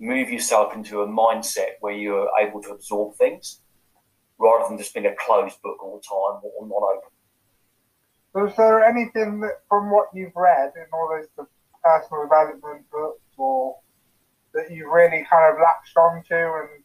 move 0.00 0.30
yourself 0.30 0.74
into 0.74 1.02
a 1.02 1.06
mindset 1.06 1.72
where 1.80 1.92
you're 1.92 2.30
able 2.40 2.62
to 2.62 2.70
absorb 2.70 3.14
things 3.16 3.60
rather 4.38 4.68
than 4.68 4.78
just 4.78 4.94
being 4.94 5.06
a 5.06 5.14
closed 5.18 5.60
book 5.62 5.82
all 5.82 5.96
the 5.96 6.02
time 6.02 6.40
or 6.42 6.66
not 6.66 6.96
open. 6.96 7.10
Is 8.46 8.56
there 8.56 8.84
anything 8.84 9.40
that, 9.40 9.62
from 9.68 9.90
what 9.90 10.08
you've 10.14 10.36
read 10.36 10.72
in 10.76 10.86
all 10.92 11.08
those 11.08 11.46
personal 11.82 12.24
development 12.24 12.84
books 12.90 13.22
or 13.36 13.76
that 14.54 14.70
you 14.70 14.90
really 14.92 15.26
kind 15.30 15.52
of 15.52 15.60
latched 15.60 15.96
onto 15.96 16.34
and 16.34 16.82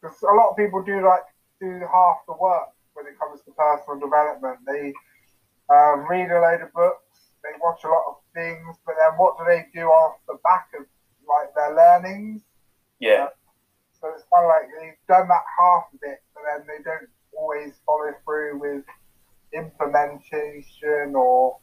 because 0.00 0.20
a 0.22 0.34
lot 0.34 0.50
of 0.50 0.56
people 0.56 0.82
do 0.82 1.04
like 1.04 1.24
do 1.60 1.80
half 1.90 2.16
the 2.26 2.34
work 2.38 2.68
when 2.92 3.06
it 3.06 3.18
comes 3.18 3.40
to 3.42 3.50
personal 3.52 3.98
development. 3.98 4.58
They 4.66 4.92
um, 5.72 6.06
read 6.08 6.30
a 6.30 6.40
load 6.40 6.60
of 6.60 6.72
books, 6.72 7.32
they 7.42 7.56
watch 7.60 7.84
a 7.84 7.88
lot 7.88 8.04
of 8.08 8.16
things, 8.34 8.76
but 8.84 8.96
then 9.00 9.16
what 9.16 9.38
do 9.38 9.44
they 9.48 9.66
do 9.72 9.88
off 9.88 10.16
the 10.28 10.36
back 10.44 10.68
of 10.78 10.86
like 11.26 11.54
their 11.54 11.74
learnings? 11.74 12.42
Yeah. 13.00 13.28
so 14.00 14.08
it's 14.14 14.24
kind 14.32 14.44
of 14.44 14.48
like 14.48 14.68
they've 14.78 15.00
done 15.08 15.28
that 15.28 15.44
half 15.58 15.84
of 15.92 16.00
it, 16.02 16.22
but 16.34 16.42
then 16.44 16.66
they 16.68 16.82
don't 16.84 17.08
always 17.36 17.72
follow 17.86 18.12
through 18.24 18.60
with 18.60 18.84
implementation 19.54 21.14
or 21.14 21.58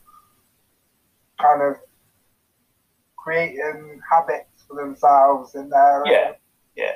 kind 1.40 1.62
of 1.62 1.76
creating 3.18 4.00
habits 4.10 4.64
for 4.68 4.76
themselves 4.76 5.56
in 5.56 5.70
their 5.70 6.04
yeah 6.06 6.32
yeah. 6.76 6.92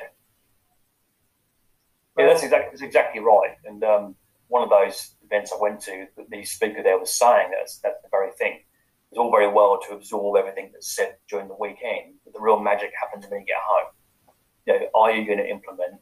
Yeah 2.18 2.26
that's 2.28 2.42
exactly 2.42 2.70
that's 2.70 2.82
exactly 2.82 3.20
right. 3.20 3.56
And 3.64 3.84
um, 3.84 4.14
one 4.48 4.62
of 4.62 4.70
those 4.70 5.14
events 5.24 5.52
I 5.52 5.60
went 5.60 5.80
to 5.82 6.06
the 6.30 6.44
speaker 6.44 6.82
there 6.82 6.98
was 6.98 7.14
saying 7.14 7.50
that's 7.56 7.78
that's 7.78 8.00
the 8.02 8.08
very 8.10 8.32
thing. 8.32 8.60
It's 9.10 9.18
all 9.18 9.30
very 9.30 9.52
well 9.52 9.78
to 9.86 9.94
absorb 9.94 10.36
everything 10.36 10.70
that's 10.72 10.94
said 10.94 11.16
during 11.28 11.48
the 11.48 11.56
weekend 11.60 12.14
but 12.24 12.32
the 12.32 12.40
real 12.40 12.60
magic 12.60 12.90
happens 12.98 13.26
when 13.28 13.40
you 13.40 13.46
get 13.46 13.56
home. 13.64 13.92
You 14.66 14.80
know, 14.80 14.86
are 14.94 15.12
you 15.12 15.26
going 15.26 15.38
to 15.38 15.48
implement 15.48 16.00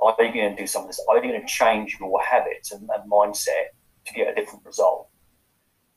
are 0.00 0.14
you 0.22 0.32
going 0.32 0.54
to 0.54 0.62
do 0.62 0.66
some 0.66 0.82
of 0.82 0.88
this? 0.88 1.04
Are 1.08 1.16
you 1.16 1.22
going 1.22 1.40
to 1.40 1.46
change 1.46 1.96
your 1.98 2.22
habits 2.22 2.72
and, 2.72 2.88
and 2.94 3.10
mindset 3.10 3.74
to 4.06 4.14
get 4.14 4.28
a 4.28 4.34
different 4.34 4.64
result. 4.64 5.08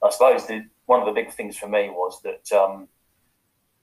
I 0.04 0.10
suppose 0.10 0.48
the, 0.48 0.66
one 0.86 1.00
of 1.02 1.06
the 1.06 1.14
big 1.14 1.32
things 1.32 1.58
for 1.58 1.68
me 1.68 1.90
was 1.90 2.22
that 2.24 2.52
um, 2.58 2.88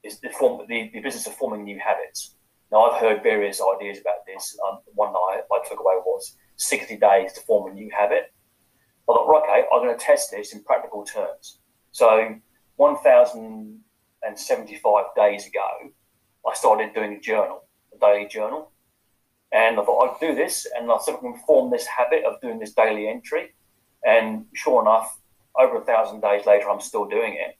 is 0.02 0.18
the, 0.20 0.30
form, 0.30 0.66
the, 0.68 0.90
the, 0.92 1.00
business 1.00 1.26
of 1.26 1.34
forming 1.34 1.64
new 1.64 1.78
habits. 1.78 2.36
Now, 2.72 2.86
I've 2.86 2.98
heard 3.00 3.22
various 3.22 3.60
ideas 3.76 3.98
about 4.00 4.24
this. 4.26 4.58
Um, 4.66 4.78
one 4.94 5.12
that 5.12 5.18
I, 5.18 5.42
I, 5.52 5.60
took 5.68 5.78
away 5.78 5.94
was 6.04 6.36
60 6.56 6.96
days 6.96 7.34
to 7.34 7.40
form 7.42 7.70
a 7.70 7.74
new 7.74 7.90
habit. 7.96 8.32
I 9.08 9.12
thought, 9.12 9.42
okay, 9.42 9.62
I'm 9.72 9.82
going 9.82 9.96
to 9.96 10.04
test 10.04 10.32
this 10.32 10.52
in 10.52 10.64
practical 10.64 11.04
terms. 11.04 11.60
So, 11.92 12.34
1,075 12.76 15.04
days 15.16 15.46
ago, 15.46 15.92
I 16.46 16.54
started 16.54 16.94
doing 16.94 17.14
a 17.14 17.20
journal, 17.20 17.64
a 17.94 17.98
daily 17.98 18.26
journal. 18.26 18.70
And 19.52 19.78
I 19.78 19.84
thought 19.84 20.02
I'd 20.02 20.18
do 20.20 20.34
this, 20.34 20.66
and 20.76 20.90
I 20.90 20.98
sort 20.98 21.24
of 21.24 21.40
form 21.46 21.70
this 21.70 21.86
habit 21.86 22.24
of 22.24 22.40
doing 22.40 22.58
this 22.58 22.72
daily 22.72 23.08
entry. 23.08 23.54
And 24.04 24.46
sure 24.54 24.82
enough, 24.82 25.18
over 25.58 25.80
a 25.80 25.84
thousand 25.84 26.20
days 26.20 26.46
later, 26.46 26.70
I'm 26.70 26.80
still 26.80 27.06
doing 27.06 27.34
it 27.34 27.56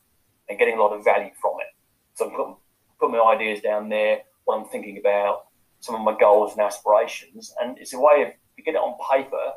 and 0.49 0.59
getting 0.59 0.77
a 0.77 0.83
lot 0.83 0.93
of 0.93 1.05
value 1.05 1.31
from 1.41 1.55
it. 1.61 1.75
So 2.15 2.27
I'm 2.27 2.31
putting, 2.31 2.57
putting 3.01 3.17
my 3.17 3.25
ideas 3.25 3.61
down 3.61 3.89
there, 3.89 4.21
what 4.45 4.59
I'm 4.59 4.69
thinking 4.69 4.99
about, 4.99 5.47
some 5.81 5.95
of 5.95 6.01
my 6.03 6.17
goals 6.19 6.53
and 6.53 6.61
aspirations. 6.61 7.55
And 7.61 7.79
it's 7.79 7.95
a 7.95 7.99
way 7.99 8.23
of 8.23 8.29
you 8.57 8.65
get 8.65 8.75
it 8.75 8.79
on 8.79 8.97
paper, 9.11 9.53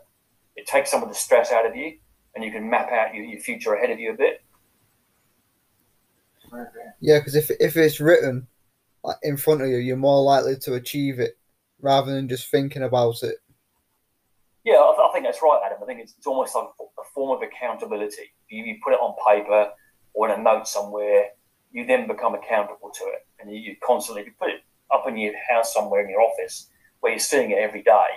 it 0.55 0.67
takes 0.67 0.91
some 0.91 1.03
of 1.03 1.09
the 1.09 1.15
stress 1.15 1.51
out 1.51 1.65
of 1.65 1.75
you, 1.75 1.97
and 2.35 2.43
you 2.43 2.51
can 2.51 2.69
map 2.69 2.91
out 2.91 3.13
your, 3.13 3.23
your 3.23 3.39
future 3.39 3.73
ahead 3.73 3.91
of 3.91 3.99
you 3.99 4.13
a 4.13 4.17
bit. 4.17 4.41
Yeah, 6.99 7.19
because 7.19 7.35
if 7.35 7.51
if 7.59 7.77
it's 7.77 7.99
written 7.99 8.47
uh, 9.05 9.13
in 9.23 9.37
front 9.37 9.61
of 9.61 9.67
you, 9.67 9.77
you're 9.77 9.97
more 9.97 10.21
likely 10.23 10.57
to 10.57 10.73
achieve 10.73 11.19
it 11.19 11.37
rather 11.81 12.11
than 12.11 12.27
just 12.27 12.49
thinking 12.49 12.83
about 12.83 13.21
it. 13.23 13.35
Yeah, 14.63 14.75
I, 14.75 14.91
th- 14.95 15.07
I 15.07 15.13
think 15.13 15.25
that's 15.25 15.41
right, 15.41 15.61
Adam. 15.65 15.79
I 15.81 15.85
think 15.85 16.01
it's, 16.01 16.13
it's 16.17 16.27
almost 16.27 16.53
like 16.53 16.65
a 16.81 17.03
form 17.13 17.35
of 17.35 17.41
accountability. 17.41 18.33
You, 18.49 18.63
you 18.65 18.75
put 18.83 18.93
it 18.93 18.99
on 18.99 19.15
paper 19.27 19.71
or 20.13 20.29
in 20.29 20.39
a 20.39 20.43
note 20.43 20.67
somewhere, 20.67 21.27
you 21.71 21.85
then 21.85 22.07
become 22.07 22.35
accountable 22.35 22.89
to 22.93 23.03
it, 23.05 23.25
and 23.39 23.51
you, 23.51 23.59
you 23.59 23.75
constantly 23.83 24.23
you 24.25 24.31
put 24.39 24.49
it 24.49 24.61
up 24.91 25.07
in 25.07 25.17
your 25.17 25.33
house 25.49 25.73
somewhere 25.73 26.03
in 26.03 26.09
your 26.09 26.21
office 26.21 26.69
where 26.99 27.11
you're 27.11 27.19
seeing 27.19 27.51
it 27.51 27.59
every 27.59 27.83
day, 27.83 28.09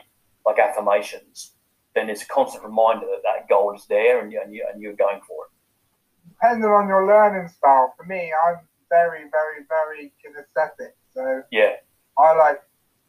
like 0.45 0.59
affirmations. 0.59 1.53
Then 1.95 2.09
it's 2.09 2.23
a 2.23 2.27
constant 2.27 2.65
reminder 2.65 3.07
that 3.07 3.23
that 3.25 3.49
goal 3.49 3.75
is 3.75 3.87
there, 3.87 4.21
and, 4.23 4.33
you, 4.33 4.41
and, 4.43 4.55
you, 4.55 4.67
and 4.73 4.81
you're 4.81 4.95
going 4.95 5.21
for 5.29 5.45
it. 5.45 5.51
Depending 6.31 6.71
on 6.71 6.89
your 6.89 7.07
learning 7.07 7.49
style, 7.49 7.95
for 7.97 8.05
me, 8.05 8.33
I'm 8.47 8.61
very, 8.89 9.31
very, 9.31 9.65
very 9.69 10.13
kinesthetic. 10.19 10.93
So 11.15 11.43
yeah, 11.53 11.75
I 12.19 12.35
like 12.35 12.63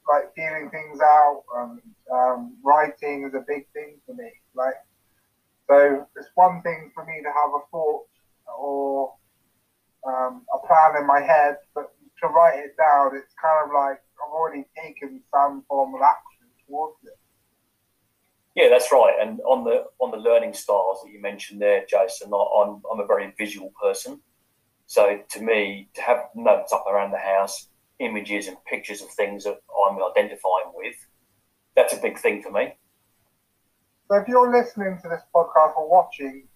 like 0.08 0.36
feeling 0.36 0.70
things 0.70 1.00
out. 1.02 1.44
And, 1.58 1.80
um, 2.12 2.58
writing 2.64 3.26
is 3.28 3.34
a 3.34 3.44
big 3.48 3.68
thing 3.74 4.00
for 4.06 4.14
me. 4.16 4.30
Like, 4.56 4.76
so 5.70 6.06
it's 6.18 6.30
one 6.36 6.62
thing 6.62 6.92
for 6.94 7.06
me 7.06 7.22
to 7.24 7.30
have 7.30 7.50
a 7.56 7.64
thought 7.72 8.06
or 8.58 9.14
um, 10.06 10.44
a 10.54 10.68
plan 10.68 11.02
in 11.02 11.08
my 11.08 11.22
head, 11.22 11.58
but 11.74 11.94
to 12.22 12.28
write 12.28 12.60
it 12.60 12.76
down, 12.78 13.16
it's 13.16 13.34
kind 13.42 13.68
of 13.68 13.74
like 13.74 14.00
I've 14.24 14.34
already 14.34 14.66
taken 14.82 15.22
some 15.34 15.64
form 15.68 15.96
of 15.96 16.02
action 16.02 16.48
towards 16.68 16.98
it. 17.04 17.18
Yeah, 18.56 18.70
that's 18.70 18.92
right. 18.92 19.16
And 19.20 19.40
on 19.42 19.64
the 19.64 19.86
on 20.00 20.12
the 20.12 20.18
learning 20.18 20.54
styles 20.54 21.02
that 21.04 21.12
you 21.12 21.20
mentioned 21.22 21.62
there, 21.62 21.86
Jason, 21.90 22.32
I'm 22.34 22.82
I'm 22.92 23.00
a 23.00 23.08
very 23.08 23.34
visual 23.38 23.74
person. 23.82 24.22
So 24.86 25.20
to 25.32 25.42
me, 25.42 25.90
to 25.96 26.02
have 26.02 26.30
notes 26.36 26.72
up 26.72 26.86
around 26.88 27.12
the 27.12 27.18
house, 27.18 27.70
images 28.00 28.48
and 28.48 28.58
pictures 28.66 29.02
of 29.02 29.10
things 29.10 29.46
that 29.46 29.58
I'm 29.88 29.98
identifying 29.98 30.72
with, 30.76 30.96
that's 31.76 31.94
a 31.94 32.02
big 32.02 32.20
thing 32.20 32.42
for 32.42 32.52
me. 32.52 32.76
So 34.08 34.18
if 34.18 34.28
you're 34.28 34.52
listening 34.52 35.00
to 35.02 35.10
this 35.10 35.22
podcast 35.34 35.76
or 35.78 35.90
watching, 35.90 36.48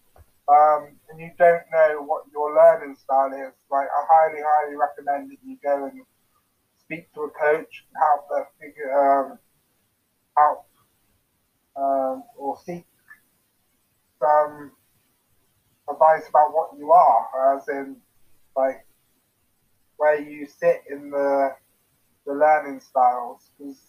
um, 0.47 0.97
and 1.09 1.19
you 1.19 1.31
don't 1.37 1.63
know 1.71 2.03
what 2.03 2.23
your 2.31 2.55
learning 2.55 2.95
style 2.95 3.31
is, 3.33 3.53
like 3.71 3.87
I 3.87 4.05
highly, 4.09 4.41
highly 4.45 4.75
recommend 4.75 5.31
that 5.31 5.37
you 5.45 5.57
go 5.63 5.85
and 5.85 6.01
speak 6.79 7.11
to 7.13 7.21
a 7.21 7.29
coach, 7.29 7.85
help 7.95 8.29
them 8.29 8.45
figure, 8.59 8.93
um, 8.93 9.39
help 10.37 10.65
um, 11.75 12.23
or 12.37 12.57
seek 12.65 12.85
some 14.19 14.71
advice 15.89 16.27
about 16.29 16.53
what 16.53 16.71
you 16.77 16.91
are, 16.91 17.57
as 17.57 17.67
in 17.67 17.97
like 18.55 18.85
where 19.97 20.19
you 20.19 20.47
sit 20.47 20.83
in 20.89 21.09
the 21.09 21.55
the 22.25 22.33
learning 22.33 22.79
styles, 22.79 23.51
because 23.57 23.86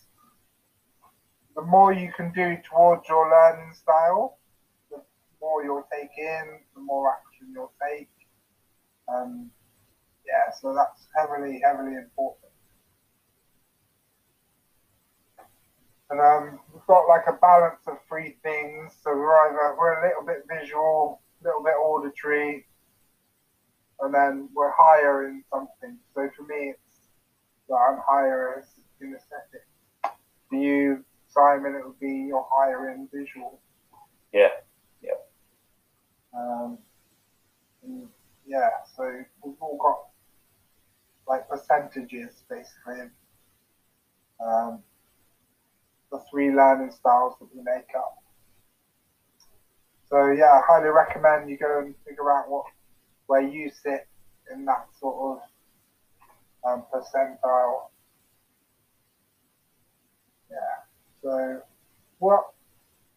the 1.58 1.64
more 1.64 1.92
you 1.92 2.12
can 2.16 2.30
do 2.30 2.56
towards 2.70 3.08
your 3.08 3.28
learning 3.28 3.74
style, 3.74 4.38
the 4.92 5.02
more 5.40 5.64
you'll 5.64 5.88
take 5.92 6.16
in, 6.16 6.60
the 6.72 6.80
more 6.80 7.10
action 7.10 7.48
you'll 7.52 7.72
take. 7.82 8.08
Um, 9.12 9.50
yeah, 10.24 10.54
so 10.54 10.72
that's 10.72 11.08
heavily, 11.16 11.60
heavily 11.64 11.96
important. 11.96 12.52
And 16.10 16.20
um, 16.20 16.60
we've 16.72 16.86
got 16.86 17.08
like 17.08 17.24
a 17.26 17.32
balance 17.32 17.80
of 17.88 17.96
three 18.08 18.36
things. 18.44 18.92
So 19.02 19.10
we're 19.10 19.48
either 19.48 19.74
we're 19.76 20.00
a 20.00 20.08
little 20.08 20.24
bit 20.24 20.44
visual, 20.48 21.20
a 21.42 21.48
little 21.48 21.64
bit 21.64 21.74
auditory, 21.74 22.66
and 23.98 24.14
then 24.14 24.48
we're 24.54 24.72
higher 24.78 25.26
in 25.26 25.42
something. 25.50 25.98
So 26.14 26.30
for 26.36 26.44
me, 26.44 26.70
it's 26.70 26.98
that 27.68 27.74
I'm 27.74 27.98
higher 28.06 28.60
as 28.60 28.66
kinesthetic. 29.02 30.12
For 30.48 30.56
you, 30.56 31.04
Simon, 31.28 31.74
it 31.74 31.86
would 31.86 31.98
be 32.00 32.26
you're 32.28 32.46
higher 32.50 32.90
end 32.90 33.08
visual. 33.12 33.60
Yeah, 34.32 34.48
yeah. 35.02 35.12
Um, 36.36 36.78
yeah, 38.46 38.68
so 38.96 39.04
we've 39.44 39.54
all 39.60 39.76
got 39.76 39.98
like 41.26 41.48
percentages 41.48 42.42
basically. 42.48 43.10
Um, 44.40 44.82
the 46.10 46.18
three 46.30 46.50
learning 46.50 46.90
styles 46.90 47.34
that 47.38 47.48
we 47.54 47.62
make 47.62 47.90
up. 47.96 48.16
So 50.08 50.30
yeah, 50.30 50.52
I 50.52 50.60
highly 50.66 50.88
recommend 50.88 51.50
you 51.50 51.58
go 51.58 51.80
and 51.80 51.94
figure 52.06 52.32
out 52.32 52.48
what 52.48 52.64
where 53.26 53.42
you 53.42 53.70
sit 53.70 54.06
in 54.50 54.64
that 54.64 54.86
sort 54.98 55.38
of 56.64 56.70
um, 56.70 56.84
percentile. 56.92 57.88
Yeah. 60.50 60.56
So 61.22 61.60
what 62.18 62.52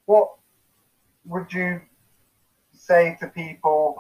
what 0.06 0.32
would 1.26 1.52
you 1.54 1.82
say 2.74 3.18
to 3.20 3.28
people 3.28 3.96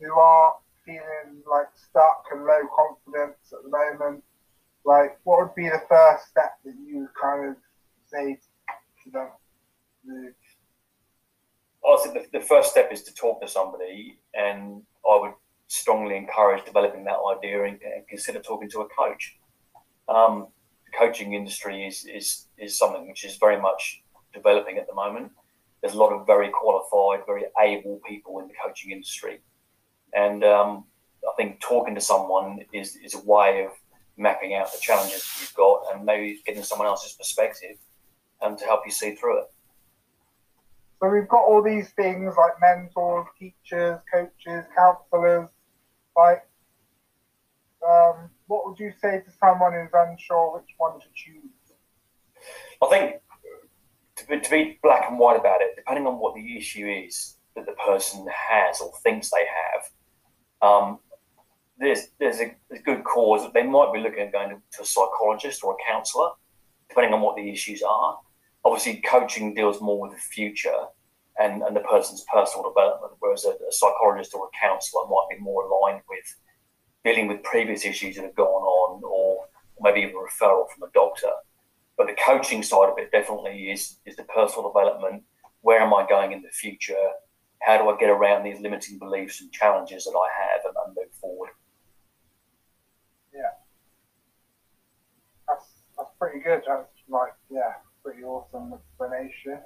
who 0.00 0.12
are 0.12 0.54
feeling 0.84 1.42
like 1.50 1.66
stuck 1.74 2.24
and 2.30 2.44
low 2.44 2.60
confidence 2.76 3.52
at 3.52 3.62
the 3.62 3.70
moment 3.70 4.22
like 4.88 5.18
what 5.24 5.40
would 5.40 5.54
be 5.54 5.68
the 5.68 5.82
first 5.88 6.28
step 6.28 6.52
that 6.64 6.74
you 6.86 7.08
kind 7.20 7.50
of 7.50 7.56
say 8.06 8.38
to 9.04 9.10
them? 9.10 9.28
I 11.86 12.02
think 12.02 12.14
the, 12.14 12.38
the 12.38 12.44
first 12.44 12.70
step 12.70 12.90
is 12.92 13.02
to 13.04 13.14
talk 13.14 13.40
to 13.42 13.48
somebody, 13.48 14.18
and 14.34 14.82
I 15.08 15.18
would 15.20 15.34
strongly 15.68 16.16
encourage 16.16 16.64
developing 16.64 17.04
that 17.04 17.18
idea 17.36 17.64
and, 17.64 17.78
and 17.82 18.08
consider 18.08 18.40
talking 18.40 18.70
to 18.70 18.80
a 18.80 18.88
coach. 18.88 19.36
Um, 20.08 20.48
coaching 20.98 21.34
industry 21.34 21.86
is, 21.86 22.04
is 22.04 22.46
is 22.58 22.78
something 22.78 23.08
which 23.08 23.24
is 23.24 23.36
very 23.36 23.60
much 23.60 24.02
developing 24.34 24.78
at 24.78 24.86
the 24.86 24.94
moment. 24.94 25.30
There's 25.80 25.94
a 25.94 25.98
lot 25.98 26.12
of 26.12 26.26
very 26.26 26.50
qualified, 26.50 27.24
very 27.26 27.44
able 27.60 28.00
people 28.06 28.40
in 28.40 28.48
the 28.48 28.54
coaching 28.62 28.90
industry, 28.90 29.40
and 30.14 30.42
um, 30.44 30.84
I 31.24 31.32
think 31.36 31.60
talking 31.60 31.94
to 31.94 32.00
someone 32.00 32.60
is, 32.72 32.96
is 32.96 33.14
a 33.14 33.20
way 33.24 33.64
of 33.64 33.72
mapping 34.16 34.54
out 34.54 34.72
the 34.72 34.78
challenges 34.80 35.24
you've 35.40 35.54
got 35.54 35.84
and 35.92 36.04
maybe 36.04 36.40
getting 36.44 36.62
someone 36.62 36.88
else's 36.88 37.12
perspective 37.12 37.76
um, 38.42 38.56
to 38.56 38.64
help 38.64 38.80
you 38.84 38.90
see 38.90 39.14
through 39.14 39.38
it. 39.40 39.46
So 41.00 41.08
we've 41.08 41.28
got 41.28 41.44
all 41.44 41.62
these 41.62 41.90
things 41.90 42.34
like 42.36 42.54
mentors, 42.60 43.26
teachers, 43.38 44.00
coaches, 44.12 44.64
counsellors. 44.76 45.48
Like, 46.16 46.48
um, 47.88 48.30
what 48.48 48.66
would 48.66 48.80
you 48.80 48.92
say 49.00 49.20
to 49.20 49.30
someone 49.38 49.72
who's 49.72 49.90
unsure 49.94 50.58
which 50.58 50.74
one 50.78 50.98
to 50.98 51.06
choose? 51.14 51.52
I 52.82 52.86
think 52.88 53.16
to 54.16 54.26
be, 54.26 54.40
to 54.40 54.50
be 54.50 54.78
black 54.82 55.04
and 55.08 55.18
white 55.18 55.38
about 55.38 55.60
it, 55.60 55.76
depending 55.76 56.06
on 56.06 56.18
what 56.18 56.34
the 56.34 56.56
issue 56.56 56.86
is 56.86 57.36
that 57.54 57.66
the 57.66 57.72
person 57.72 58.26
has 58.34 58.80
or 58.80 58.92
thinks 59.02 59.30
they 59.30 59.44
have, 59.46 60.68
um, 60.68 60.98
there's 61.78 62.08
there's 62.18 62.40
a, 62.40 62.56
a, 62.72 62.78
good 62.84 63.04
cause 63.04 63.42
that 63.42 63.54
they 63.54 63.62
might 63.62 63.92
be 63.92 64.00
looking 64.00 64.20
at 64.20 64.32
going 64.32 64.50
to, 64.50 64.56
to 64.72 64.82
a 64.82 64.84
psychologist 64.84 65.62
or 65.62 65.74
a 65.74 65.92
counsellor, 65.92 66.30
depending 66.88 67.14
on 67.14 67.20
what 67.20 67.36
the 67.36 67.50
issues 67.50 67.82
are. 67.82 68.18
Obviously, 68.64 69.00
coaching 69.02 69.54
deals 69.54 69.80
more 69.80 70.00
with 70.00 70.12
the 70.12 70.18
future 70.18 70.86
and, 71.38 71.62
and 71.62 71.76
the 71.76 71.80
person's 71.80 72.24
personal 72.32 72.68
development, 72.68 73.12
whereas 73.20 73.44
a, 73.44 73.50
a 73.50 73.72
psychologist 73.72 74.34
or 74.34 74.48
a 74.48 74.66
counsellor 74.66 75.06
might 75.06 75.28
be 75.30 75.40
more 75.40 75.64
aligned 75.64 76.02
with 76.08 76.36
dealing 77.08 77.28
with 77.28 77.42
previous 77.42 77.84
issues 77.84 78.16
that 78.16 78.24
have 78.24 78.34
gone 78.34 78.62
on, 78.62 79.02
or 79.04 79.46
maybe 79.80 80.00
even 80.00 80.14
a 80.14 80.18
referral 80.18 80.66
from 80.70 80.88
a 80.88 80.92
doctor. 80.92 81.30
But 81.96 82.06
the 82.06 82.16
coaching 82.24 82.62
side 82.62 82.90
of 82.90 82.98
it 82.98 83.10
definitely 83.10 83.70
is 83.70 83.96
is 84.06 84.16
the 84.16 84.24
personal 84.24 84.70
development. 84.70 85.24
Where 85.62 85.80
am 85.80 85.94
I 85.94 86.06
going 86.08 86.32
in 86.32 86.42
the 86.42 86.50
future? 86.50 87.06
How 87.60 87.76
do 87.78 87.88
I 87.88 87.96
get 87.98 88.10
around 88.10 88.44
these 88.44 88.60
limiting 88.60 88.98
beliefs 88.98 89.40
and 89.40 89.50
challenges 89.50 90.04
that 90.04 90.16
I 90.16 90.28
have 90.40 90.60
and, 90.64 90.94
move 90.94 91.12
forward? 91.20 91.50
Yeah, 93.34 93.54
that's 95.48 95.66
that's 95.96 96.10
pretty 96.20 96.40
good. 96.40 96.62
That's 96.66 96.88
like, 97.08 97.34
yeah, 97.50 97.72
pretty 98.04 98.22
awesome 98.22 98.74
explanation. 98.74 99.60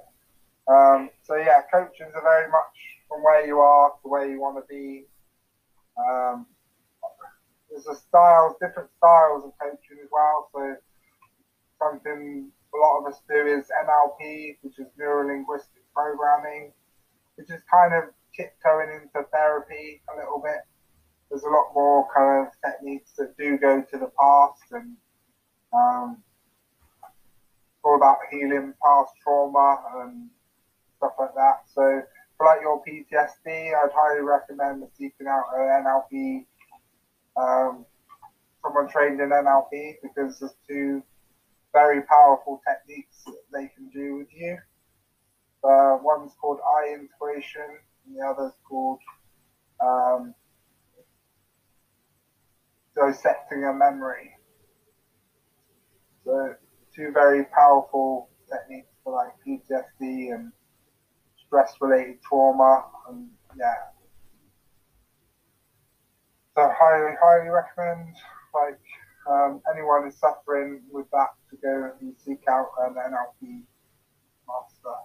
Um, 0.67 1.09
so 1.21 1.35
yeah, 1.35 1.61
coaching 1.71 2.07
is 2.07 2.13
very 2.23 2.49
much 2.49 2.75
from 3.07 3.21
where 3.21 3.45
you 3.45 3.59
are 3.59 3.91
to 4.01 4.09
where 4.09 4.27
you 4.27 4.39
want 4.39 4.57
to 4.57 4.65
be. 4.67 5.05
Um, 5.97 6.47
there's 7.73 7.87
a 7.87 7.99
styles, 7.99 8.53
different 8.61 8.89
styles 8.97 9.43
of 9.45 9.51
coaching 9.59 9.97
as 10.01 10.09
well. 10.11 10.49
So 10.53 10.75
something 11.81 12.51
a 12.73 12.77
lot 12.77 12.99
of 12.99 13.13
us 13.13 13.21
do 13.27 13.35
is 13.35 13.65
NLP, 13.83 14.57
which 14.61 14.77
is 14.77 14.87
neuro 14.97 15.27
linguistic 15.27 15.81
programming, 15.93 16.71
which 17.35 17.49
is 17.49 17.61
kind 17.69 17.93
of 17.93 18.03
tiptoeing 18.35 18.89
into 18.93 19.27
therapy 19.33 20.01
a 20.13 20.17
little 20.17 20.41
bit. 20.43 20.61
There's 21.29 21.43
a 21.43 21.49
lot 21.49 21.73
more 21.73 22.07
kind 22.15 22.45
of 22.45 22.53
techniques 22.63 23.13
that 23.17 23.35
do 23.37 23.57
go 23.57 23.81
to 23.81 23.97
the 23.97 24.11
past 24.19 24.71
and 24.71 24.95
Um, 25.73 26.21
all 27.83 27.95
about 27.97 28.17
healing 28.31 28.73
past 28.83 29.11
trauma 29.21 29.81
and 30.05 30.29
stuff 30.97 31.13
like 31.19 31.33
that. 31.35 31.63
So 31.73 32.01
for 32.37 32.45
like 32.45 32.61
your 32.61 32.81
PTSD, 32.83 33.73
I'd 33.73 33.91
highly 33.93 34.21
recommend 34.21 34.83
seeking 34.97 35.27
out 35.27 35.45
an 35.55 35.83
NLP, 35.83 36.45
um, 37.37 37.85
someone 38.61 38.89
trained 38.89 39.19
in 39.19 39.29
NLP, 39.29 39.95
because 40.01 40.39
there's 40.39 40.53
two 40.67 41.01
very 41.73 42.01
powerful 42.03 42.61
techniques 42.67 43.23
that 43.25 43.41
they 43.51 43.67
can 43.75 43.89
do 43.89 44.15
with 44.15 44.27
you. 44.31 44.57
Uh, 45.63 45.97
one's 46.01 46.33
called 46.39 46.59
eye 46.59 46.93
integration, 46.93 47.77
and 48.05 48.15
the 48.15 48.25
other's 48.25 48.53
called 48.67 48.99
um, 49.79 50.33
dissecting 52.95 53.63
a 53.65 53.73
memory. 53.73 54.31
So 56.25 56.53
two 56.95 57.11
very 57.11 57.45
powerful 57.45 58.29
techniques 58.51 58.87
for 59.03 59.13
like 59.13 59.33
PTSD 59.45 60.33
and 60.33 60.51
stress 61.45 61.73
related 61.81 62.21
trauma 62.27 62.85
and 63.09 63.29
yeah. 63.57 63.92
So 66.55 66.71
highly 66.79 67.15
highly 67.19 67.49
recommend 67.49 68.15
like 68.53 68.79
um, 69.29 69.61
anyone 69.73 70.03
who's 70.03 70.17
suffering 70.17 70.81
with 70.91 71.09
that 71.11 71.29
to 71.49 71.57
go 71.57 71.91
and 71.99 72.15
seek 72.23 72.43
out 72.47 72.69
an 72.81 72.93
NLP 72.93 73.63
master. 74.47 74.95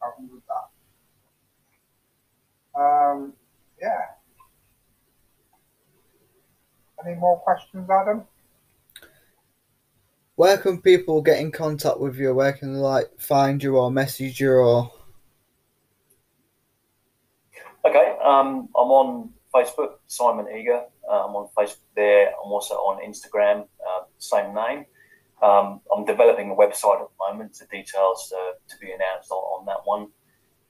Help 0.00 0.14
you 0.20 0.28
with 0.34 0.44
that. 0.46 0.68
Um, 2.80 3.32
yeah. 3.80 4.02
Any 7.04 7.16
more 7.16 7.40
questions, 7.40 7.90
Adam? 7.90 8.22
Where 10.36 10.58
can 10.58 10.80
people 10.80 11.20
get 11.22 11.40
in 11.40 11.50
contact 11.50 11.98
with 11.98 12.16
you? 12.16 12.32
Where 12.34 12.52
can 12.52 12.74
they 12.74 12.78
like 12.78 13.18
find 13.18 13.60
you 13.60 13.76
or 13.76 13.90
message 13.90 14.38
you 14.38 14.52
or? 14.52 14.92
Okay, 17.84 18.16
um, 18.22 18.68
I'm 18.76 18.90
on 18.90 19.30
Facebook, 19.54 19.94
Simon 20.06 20.46
Eager. 20.54 20.84
Uh, 21.10 21.26
I'm 21.26 21.34
on 21.34 21.48
Facebook 21.56 21.88
there. 21.96 22.28
I'm 22.28 22.52
also 22.52 22.74
on 22.74 23.02
Instagram, 23.02 23.62
uh, 23.86 24.04
same 24.18 24.54
name. 24.54 24.84
Um, 25.42 25.80
I'm 25.94 26.04
developing 26.04 26.50
a 26.50 26.54
website 26.54 27.00
at 27.00 27.08
the 27.08 27.32
moment. 27.32 27.58
The 27.58 27.66
details 27.66 28.32
uh, 28.36 28.52
to 28.68 28.78
be 28.80 28.92
announced 28.92 29.30
on, 29.30 29.38
on 29.38 29.66
that 29.66 29.80
one. 29.84 30.08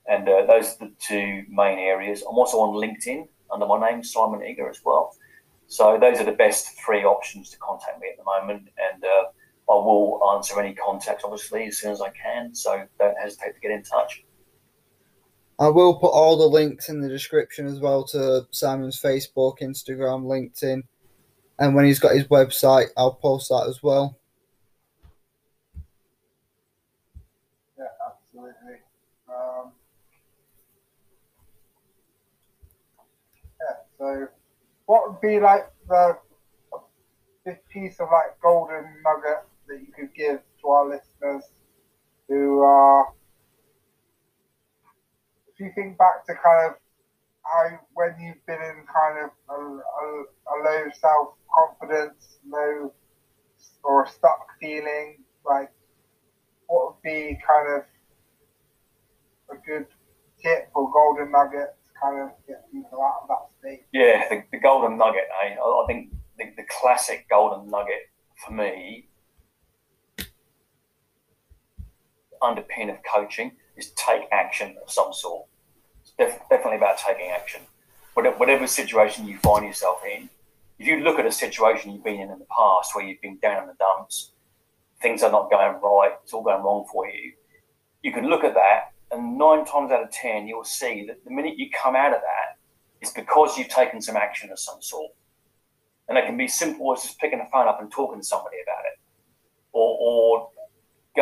And 0.07 0.27
those 0.27 0.75
are 0.75 0.87
the 0.87 0.91
two 0.99 1.43
main 1.49 1.77
areas. 1.77 2.23
I'm 2.27 2.37
also 2.37 2.57
on 2.59 2.73
LinkedIn 2.75 3.27
under 3.51 3.65
my 3.65 3.89
name, 3.89 4.03
Simon 4.03 4.43
Eager, 4.43 4.69
as 4.69 4.81
well. 4.83 5.15
So 5.67 5.97
those 5.99 6.19
are 6.19 6.23
the 6.23 6.31
best 6.31 6.79
three 6.83 7.03
options 7.03 7.51
to 7.51 7.57
contact 7.57 7.99
me 7.99 8.07
at 8.09 8.17
the 8.17 8.23
moment. 8.23 8.69
And 8.91 9.03
uh, 9.03 9.71
I 9.71 9.75
will 9.75 10.19
answer 10.35 10.59
any 10.59 10.73
contacts, 10.73 11.23
obviously, 11.23 11.67
as 11.67 11.77
soon 11.77 11.91
as 11.91 12.01
I 12.01 12.09
can. 12.09 12.55
So 12.55 12.85
don't 12.97 13.17
hesitate 13.21 13.53
to 13.53 13.59
get 13.59 13.71
in 13.71 13.83
touch. 13.83 14.23
I 15.59 15.67
will 15.67 15.99
put 15.99 16.07
all 16.07 16.37
the 16.37 16.47
links 16.47 16.87
in 16.87 17.01
the 17.01 17.09
description 17.09 17.67
as 17.67 17.79
well 17.79 18.05
to 18.05 18.47
Simon's 18.51 18.99
Facebook, 18.99 19.59
Instagram, 19.59 20.23
LinkedIn, 20.23 20.83
and 21.59 21.75
when 21.75 21.83
he's 21.83 21.99
got 21.99 22.15
his 22.15 22.27
website, 22.27 22.87
I'll 22.95 23.13
post 23.13 23.49
that 23.49 23.65
as 23.67 23.83
well. 23.83 24.17
Yeah, 27.77 27.85
absolutely. 28.07 28.77
Um, 29.27 29.71
yeah, 33.59 33.75
so 33.97 34.27
what 34.85 35.09
would 35.09 35.21
be 35.21 35.41
like 35.41 35.69
the 35.89 36.17
this 37.45 37.57
piece 37.71 37.99
of 37.99 38.07
like 38.11 38.39
golden 38.41 38.85
nugget 39.03 39.43
that 39.67 39.79
you 39.79 39.87
could 39.93 40.13
give 40.13 40.39
to 40.61 40.67
our 40.69 40.87
listeners 40.87 41.43
who 42.27 42.61
are, 42.61 43.13
if 45.59 45.65
you 45.65 45.71
think 45.75 45.97
back 45.97 46.25
to 46.25 46.33
kind 46.33 46.69
of 46.71 46.75
how 47.43 47.79
when 47.93 48.15
you've 48.19 48.45
been 48.45 48.61
in 48.61 48.85
kind 48.87 49.25
of 49.25 49.29
a, 49.49 49.59
a, 49.59 50.23
a 50.23 50.55
low 50.63 50.83
self 50.99 51.33
confidence, 51.53 52.37
low 52.47 52.93
or 53.83 54.07
stuck 54.07 54.47
feeling, 54.61 55.17
like 55.45 55.69
what 56.67 56.85
would 56.85 57.01
be 57.03 57.37
kind 57.45 57.77
of 57.77 57.83
a 59.51 59.59
good 59.65 59.85
tip 60.41 60.69
or 60.73 60.89
golden 60.91 61.31
nugget 61.31 61.75
to 61.83 61.99
kind 62.01 62.21
of 62.21 62.29
get 62.47 62.71
people 62.71 63.01
out 63.03 63.23
of 63.23 63.27
that 63.27 63.59
state? 63.59 63.85
Yeah, 63.91 64.29
the, 64.29 64.43
the 64.51 64.59
golden 64.59 64.97
nugget, 64.97 65.27
eh? 65.43 65.55
I, 65.55 65.63
I 65.63 65.83
think 65.87 66.13
the, 66.37 66.45
the 66.55 66.63
classic 66.69 67.25
golden 67.29 67.69
nugget 67.69 68.09
for 68.45 68.53
me 68.53 69.09
underpin 72.41 72.89
of 72.89 72.97
coaching 73.13 73.51
is 73.79 73.91
take 73.91 74.23
action 74.31 74.75
of 74.83 74.91
some 74.91 75.13
sort. 75.13 75.45
It's 76.01 76.11
def- 76.17 76.41
definitely 76.49 76.77
about 76.77 76.97
taking 76.97 77.31
action. 77.31 77.61
Whatever, 78.13 78.37
whatever 78.37 78.67
situation 78.67 79.27
you 79.27 79.37
find 79.37 79.65
yourself 79.65 80.01
in, 80.05 80.29
if 80.77 80.87
you 80.87 81.01
look 81.01 81.19
at 81.19 81.25
a 81.25 81.31
situation 81.31 81.91
you've 81.91 82.03
been 82.03 82.19
in 82.19 82.31
in 82.31 82.39
the 82.39 82.45
past 82.45 82.95
where 82.95 83.05
you've 83.05 83.21
been 83.21 83.37
down 83.41 83.63
in 83.63 83.67
the 83.67 83.75
dumps, 83.79 84.31
things 85.01 85.23
are 85.23 85.31
not 85.31 85.49
going 85.49 85.79
right, 85.81 86.11
it's 86.23 86.33
all 86.33 86.43
going 86.43 86.63
wrong 86.63 86.85
for 86.91 87.07
you, 87.07 87.33
you 88.03 88.11
can 88.13 88.29
look 88.29 88.43
at 88.43 88.53
that 88.53 88.91
and 89.11 89.37
nine 89.37 89.65
times 89.65 89.91
out 89.91 90.03
of 90.03 90.11
ten, 90.11 90.47
you'll 90.47 90.63
see 90.63 91.05
that 91.07 91.23
the 91.25 91.31
minute 91.31 91.57
you 91.57 91.69
come 91.71 91.95
out 91.95 92.13
of 92.13 92.21
that, 92.21 92.57
it's 93.01 93.11
because 93.11 93.57
you've 93.57 93.69
taken 93.69 94.01
some 94.01 94.15
action 94.15 94.51
of 94.51 94.59
some 94.59 94.81
sort. 94.81 95.11
And 96.07 96.17
it 96.17 96.25
can 96.25 96.37
be 96.37 96.47
simple 96.47 96.93
as 96.93 97.03
just 97.03 97.19
picking 97.19 97.39
the 97.39 97.45
phone 97.51 97.67
up 97.67 97.79
and 97.81 97.91
talking 97.91 98.19
to 98.19 98.25
somebody 98.25 98.57
about 98.63 98.83
it. 98.85 98.99
Or, 99.71 99.97
or 99.99 100.49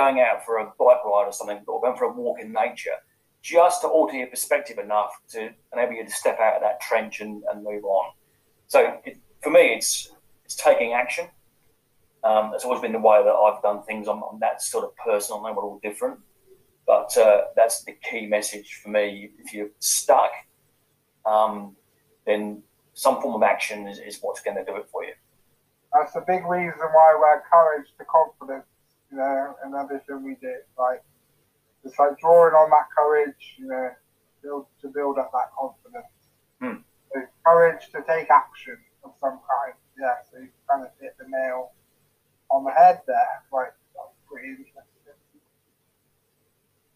going 0.01 0.19
out 0.19 0.45
for 0.45 0.53
a 0.57 0.65
bike 0.65 1.03
ride 1.05 1.27
or 1.29 1.35
something, 1.39 1.59
or 1.67 1.81
going 1.81 1.97
for 1.97 2.05
a 2.05 2.13
walk 2.13 2.37
in 2.39 2.49
nature, 2.51 2.97
just 3.41 3.81
to 3.81 3.87
alter 3.87 4.15
your 4.21 4.27
perspective 4.35 4.77
enough 4.77 5.11
to 5.33 5.39
enable 5.73 5.93
you 5.93 6.05
to 6.05 6.11
step 6.11 6.37
out 6.39 6.55
of 6.57 6.61
that 6.61 6.79
trench 6.87 7.21
and, 7.23 7.43
and 7.49 7.63
move 7.63 7.83
on. 7.83 8.07
So 8.67 8.79
it, 9.05 9.17
for 9.43 9.51
me, 9.57 9.63
it's 9.75 10.11
it's 10.45 10.55
taking 10.55 10.93
action. 10.93 11.25
Um, 12.23 12.51
it's 12.53 12.65
always 12.65 12.81
been 12.81 12.97
the 12.99 13.05
way 13.09 13.19
that 13.23 13.37
I've 13.43 13.61
done 13.61 13.83
things. 13.83 14.07
I'm, 14.07 14.21
I'm 14.23 14.39
that 14.39 14.61
sort 14.61 14.83
of 14.85 14.91
person. 14.97 15.37
I 15.37 15.49
know 15.49 15.53
we're 15.55 15.63
all 15.63 15.79
different, 15.81 16.19
but 16.85 17.09
uh, 17.17 17.41
that's 17.55 17.83
the 17.83 17.93
key 18.09 18.25
message 18.25 18.79
for 18.81 18.89
me. 18.89 19.31
If 19.43 19.53
you're 19.53 19.69
stuck, 19.79 20.31
um, 21.25 21.75
then 22.25 22.63
some 22.93 23.21
form 23.21 23.35
of 23.35 23.43
action 23.43 23.87
is, 23.87 23.99
is 23.99 24.19
what's 24.21 24.41
going 24.41 24.57
to 24.57 24.65
do 24.65 24.75
it 24.77 24.87
for 24.91 25.03
you. 25.03 25.13
That's 25.93 26.15
a 26.15 26.23
big 26.33 26.43
reason 26.45 26.87
why 26.97 27.07
we're 27.19 27.37
encouraged 27.41 27.91
to 27.99 28.05
confidence 28.05 28.65
you 29.11 29.17
know, 29.17 29.55
and 29.63 29.75
everything 29.75 30.23
we 30.23 30.35
did. 30.35 30.63
Like 30.77 31.03
it's 31.83 31.97
like 31.99 32.17
drawing 32.19 32.53
on 32.53 32.69
that 32.69 32.87
courage, 32.95 33.55
you 33.57 33.67
know, 33.67 33.89
build 34.43 34.65
to 34.81 34.87
build 34.89 35.17
up 35.17 35.31
that 35.31 35.51
confidence. 35.57 36.13
Hmm. 36.61 36.81
So 37.13 37.21
courage 37.45 37.89
to 37.91 38.03
take 38.07 38.29
action 38.29 38.77
of 39.03 39.11
some 39.19 39.39
kind. 39.39 39.73
Yeah, 39.99 40.15
so 40.29 40.39
you 40.39 40.49
kind 40.69 40.83
of 40.83 40.91
hit 40.99 41.15
the 41.17 41.25
nail 41.27 41.71
on 42.51 42.63
the 42.63 42.71
head 42.71 43.01
there. 43.07 43.43
Like 43.51 43.73
that's 43.95 44.17
pretty 44.29 44.49
interesting. 44.49 44.83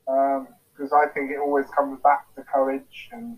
Because 0.05 0.91
um, 0.91 0.99
I 0.99 1.07
think 1.13 1.31
it 1.31 1.39
always 1.39 1.67
comes 1.75 1.99
back 2.01 2.33
to 2.35 2.43
courage, 2.43 3.09
and 3.11 3.37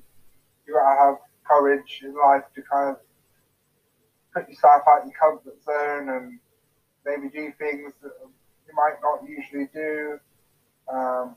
you 0.66 0.74
gotta 0.74 1.00
have 1.00 1.16
courage 1.48 2.02
in 2.04 2.16
life 2.16 2.44
to 2.56 2.62
kind 2.62 2.90
of 2.90 2.98
put 4.34 4.50
yourself 4.50 4.82
out 4.88 5.02
of 5.02 5.06
your 5.06 5.20
comfort 5.20 5.62
zone 5.64 6.10
and 6.10 6.40
maybe 7.06 7.30
do 7.30 7.52
things 7.60 7.94
that 8.02 8.12
you 8.74 8.76
might 8.76 8.98
not 9.02 9.28
usually 9.28 9.70
do. 9.74 10.20
Um, 10.92 11.36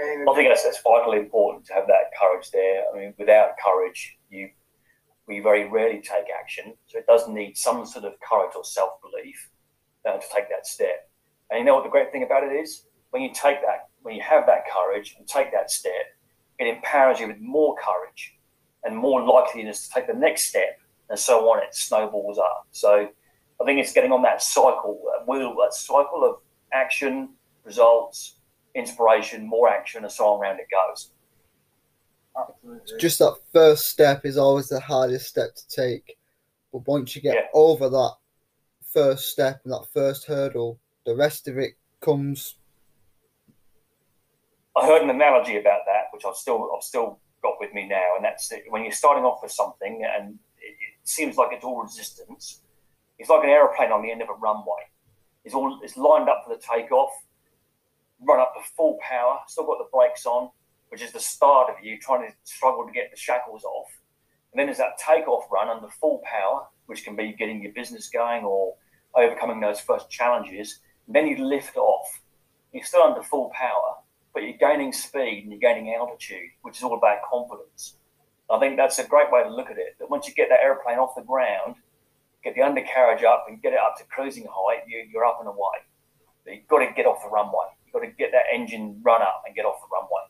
I 0.00 0.34
think 0.36 0.48
that's, 0.48 0.62
that's 0.62 0.80
vitally 0.82 1.18
important 1.18 1.66
to 1.66 1.74
have 1.74 1.86
that 1.88 2.12
courage 2.20 2.50
there. 2.52 2.84
I 2.92 2.96
mean, 2.96 3.14
without 3.18 3.50
courage, 3.64 4.16
you 4.30 4.50
we 5.26 5.40
very 5.40 5.68
rarely 5.68 6.00
take 6.00 6.24
action. 6.40 6.72
So 6.86 6.98
it 6.98 7.06
does 7.06 7.28
need 7.28 7.56
some 7.56 7.84
sort 7.84 8.04
of 8.04 8.14
courage 8.20 8.52
or 8.56 8.64
self 8.64 8.92
belief 9.02 9.50
uh, 10.08 10.12
to 10.12 10.26
take 10.34 10.48
that 10.48 10.66
step. 10.66 11.10
And 11.50 11.58
you 11.58 11.64
know 11.64 11.74
what 11.74 11.84
the 11.84 11.90
great 11.90 12.12
thing 12.12 12.22
about 12.22 12.44
it 12.44 12.52
is? 12.52 12.84
When 13.10 13.22
you 13.22 13.30
take 13.34 13.60
that, 13.62 13.88
when 14.02 14.14
you 14.14 14.22
have 14.22 14.46
that 14.46 14.62
courage 14.72 15.16
and 15.18 15.26
take 15.26 15.52
that 15.52 15.70
step, 15.70 15.92
it 16.58 16.66
empowers 16.66 17.20
you 17.20 17.26
with 17.26 17.40
more 17.40 17.76
courage 17.76 18.36
and 18.84 18.96
more 18.96 19.20
likeliness 19.20 19.86
to 19.86 19.94
take 19.94 20.06
the 20.06 20.14
next 20.14 20.44
step, 20.44 20.80
and 21.10 21.18
so 21.18 21.50
on. 21.50 21.62
It 21.62 21.74
snowballs 21.74 22.38
up. 22.38 22.66
So 22.70 23.08
I 23.60 23.64
think 23.64 23.80
it's 23.80 23.92
getting 23.92 24.12
on 24.12 24.22
that 24.22 24.42
cycle, 24.42 25.02
that 25.16 25.26
wheel, 25.30 25.54
that 25.62 25.74
cycle 25.74 26.24
of 26.24 26.36
action, 26.72 27.30
results, 27.64 28.36
inspiration, 28.74 29.46
more 29.46 29.68
action, 29.68 30.04
and 30.04 30.12
so 30.12 30.26
on 30.26 30.40
around 30.40 30.60
it 30.60 30.66
goes. 30.70 31.10
Absolutely. 32.38 32.98
Just 32.98 33.18
that 33.18 33.34
first 33.52 33.88
step 33.88 34.24
is 34.24 34.38
always 34.38 34.68
the 34.68 34.78
hardest 34.80 35.26
step 35.26 35.54
to 35.56 35.68
take. 35.68 36.16
But 36.72 36.86
once 36.86 37.16
you 37.16 37.22
get 37.22 37.34
Yeah. 37.34 37.48
over 37.52 37.88
that 37.88 38.16
first 38.84 39.28
step 39.30 39.60
and 39.64 39.72
that 39.72 39.86
first 39.92 40.26
hurdle, 40.26 40.78
the 41.04 41.16
rest 41.16 41.48
of 41.48 41.58
it 41.58 41.74
comes. 42.00 42.56
I 44.76 44.86
heard 44.86 45.02
an 45.02 45.10
analogy 45.10 45.56
about 45.56 45.80
that, 45.86 46.04
which 46.12 46.24
I've 46.24 46.36
still 46.36 46.70
I've 46.76 46.84
still 46.84 47.18
got 47.42 47.58
with 47.58 47.72
me 47.74 47.88
now, 47.88 48.14
and 48.14 48.24
that's 48.24 48.52
it. 48.52 48.64
when 48.70 48.82
you're 48.82 48.92
starting 48.92 49.24
off 49.24 49.42
with 49.42 49.50
something 49.50 50.04
and 50.04 50.38
it, 50.60 50.70
it 50.72 50.98
seems 51.08 51.36
like 51.36 51.48
it's 51.52 51.64
all 51.64 51.82
resistance. 51.82 52.60
It's 53.18 53.30
like 53.30 53.44
an 53.44 53.50
aeroplane 53.50 53.92
on 53.92 54.02
the 54.02 54.10
end 54.10 54.22
of 54.22 54.28
a 54.28 54.34
runway. 54.34 54.88
It's 55.44 55.54
all 55.54 55.80
it's 55.82 55.96
lined 55.96 56.28
up 56.28 56.42
for 56.44 56.54
the 56.54 56.60
takeoff, 56.60 57.10
run 58.20 58.40
up 58.40 58.54
to 58.54 58.60
full 58.76 58.98
power, 59.00 59.38
still 59.46 59.66
got 59.66 59.78
the 59.78 59.88
brakes 59.92 60.26
on, 60.26 60.50
which 60.88 61.02
is 61.02 61.12
the 61.12 61.20
start 61.20 61.70
of 61.70 61.84
you 61.84 61.98
trying 61.98 62.28
to 62.28 62.34
struggle 62.44 62.86
to 62.86 62.92
get 62.92 63.10
the 63.10 63.16
shackles 63.16 63.64
off. 63.64 63.88
And 64.52 64.58
then 64.58 64.66
there's 64.66 64.78
that 64.78 64.98
takeoff 64.98 65.44
run 65.50 65.68
under 65.68 65.88
full 65.88 66.22
power, 66.24 66.66
which 66.86 67.04
can 67.04 67.16
be 67.16 67.32
getting 67.32 67.62
your 67.62 67.72
business 67.72 68.08
going 68.08 68.44
or 68.44 68.74
overcoming 69.14 69.60
those 69.60 69.80
first 69.80 70.10
challenges. 70.10 70.80
And 71.06 71.14
then 71.14 71.26
you 71.26 71.44
lift 71.44 71.76
off. 71.76 72.20
You're 72.72 72.84
still 72.84 73.02
under 73.02 73.22
full 73.22 73.50
power, 73.54 73.96
but 74.34 74.42
you're 74.42 74.58
gaining 74.58 74.92
speed 74.92 75.42
and 75.42 75.52
you're 75.52 75.60
gaining 75.60 75.94
altitude, 75.94 76.50
which 76.62 76.76
is 76.76 76.82
all 76.82 76.96
about 76.96 77.18
confidence. 77.30 77.94
I 78.50 78.58
think 78.58 78.76
that's 78.76 78.98
a 78.98 79.04
great 79.04 79.30
way 79.30 79.42
to 79.42 79.50
look 79.50 79.70
at 79.70 79.78
it. 79.78 79.96
That 79.98 80.10
once 80.10 80.26
you 80.26 80.34
get 80.34 80.48
that 80.48 80.60
airplane 80.62 80.98
off 80.98 81.14
the 81.14 81.22
ground, 81.22 81.76
get 82.44 82.54
the 82.54 82.62
undercarriage 82.62 83.24
up 83.24 83.46
and 83.48 83.60
get 83.62 83.72
it 83.72 83.78
up 83.78 83.96
to 83.98 84.04
cruising 84.04 84.46
height, 84.50 84.84
you, 84.86 85.04
you're 85.12 85.24
up 85.24 85.38
and 85.40 85.48
away. 85.48 85.82
But 86.44 86.54
you've 86.54 86.68
got 86.68 86.78
to 86.78 86.92
get 86.94 87.06
off 87.06 87.22
the 87.22 87.30
runway. 87.30 87.68
You've 87.84 87.92
got 87.92 88.06
to 88.06 88.12
get 88.12 88.32
that 88.32 88.46
engine 88.52 89.00
run 89.02 89.22
up 89.22 89.42
and 89.46 89.54
get 89.54 89.64
off 89.64 89.80
the 89.80 89.88
runway. 89.92 90.24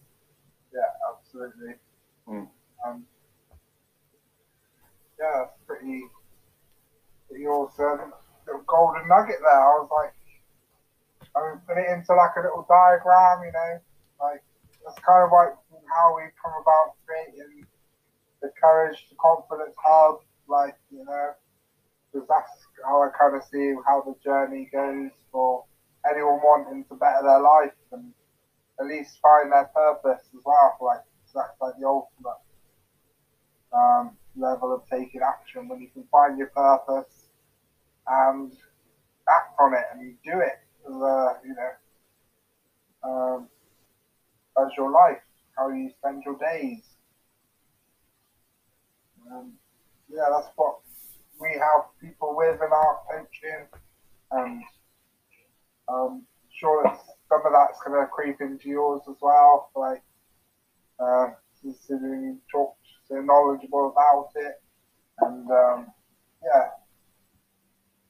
Yeah, 0.73 0.90
absolutely. 1.11 1.75
Mm. 2.29 2.49
Um, 2.87 3.05
yeah, 5.18 5.44
that's 5.44 5.59
pretty, 5.66 6.03
pretty 7.29 7.47
awesome. 7.47 8.12
Little 8.47 8.62
golden 8.66 9.09
nugget 9.09 9.42
there. 9.42 9.61
I 9.61 9.83
was 9.83 9.90
like, 9.92 10.14
I 11.37 11.51
mean, 11.51 11.61
put 11.66 11.79
it 11.79 11.90
into 11.90 12.14
like 12.14 12.35
a 12.37 12.42
little 12.42 12.66
diagram, 12.68 13.44
you 13.44 13.53
know, 13.53 13.73
like 14.21 14.42
that's 14.85 14.99
kind 15.05 15.23
of 15.23 15.31
like 15.31 15.55
how 15.92 16.16
we 16.16 16.23
come 16.40 16.55
about 16.57 16.97
creating 17.05 17.66
the 18.42 18.51
courage, 18.61 19.07
the 19.11 19.16
confidence 19.16 19.75
hub, 19.77 20.21
like 20.49 20.77
you 20.90 21.05
know, 21.05 21.35
because 22.12 22.27
that's 22.29 22.51
how 22.85 23.03
I 23.03 23.09
kind 23.18 23.37
of 23.37 23.42
see 23.51 23.75
how 23.87 24.03
the 24.03 24.14
journey 24.23 24.68
goes 24.73 25.11
for 25.33 25.64
anyone 26.09 26.40
wanting 26.42 26.85
to 26.88 26.94
better 26.94 27.23
their 27.23 27.40
life 27.40 27.75
and 27.92 28.12
at 28.81 28.87
least 28.87 29.18
find 29.21 29.53
their 29.53 29.71
purpose 29.75 30.23
as 30.35 30.40
well. 30.44 30.77
Like 30.81 31.05
that's 31.35 31.53
like 31.61 31.75
the 31.79 31.87
ultimate 31.87 32.40
um, 33.73 34.16
level 34.37 34.75
of 34.75 34.83
taking 34.88 35.21
action 35.23 35.68
when 35.68 35.81
you 35.81 35.88
can 35.88 36.05
find 36.11 36.38
your 36.38 36.49
purpose 36.49 37.29
and 38.07 38.53
act 39.29 39.55
on 39.61 39.75
it 39.75 39.85
and 39.92 40.14
do 40.25 40.40
it 40.40 40.59
as 40.87 41.37
you 41.44 41.55
know 41.55 41.73
um, 43.05 43.49
as 44.59 44.68
your 44.77 44.90
life, 44.90 45.23
how 45.57 45.68
you 45.68 45.90
spend 45.99 46.23
your 46.25 46.37
days. 46.38 46.83
Um, 49.31 49.53
yeah, 50.09 50.25
that's 50.31 50.49
what 50.57 50.79
we 51.40 51.53
have 51.53 51.85
people 52.01 52.35
with 52.37 52.57
in 52.57 52.72
our 52.72 52.98
coaching, 53.11 53.66
and 54.33 54.62
um, 55.88 56.24
sure 56.59 56.83
that 56.85 56.98
some 57.29 57.42
of 57.46 57.53
that's 57.53 57.81
going 57.85 58.01
to 58.01 58.07
creep 58.09 58.40
into 58.40 58.68
yours 58.68 59.03
as 59.09 59.16
well. 59.20 59.70
Like, 59.74 60.03
uh, 60.98 61.29
considering 61.61 62.22
you 62.22 62.38
talked 62.51 62.79
so 63.09 63.16
knowledgeable 63.20 63.90
about 63.90 64.31
it, 64.37 64.61
and 65.20 65.51
um, 65.51 65.87
yeah, 66.42 66.68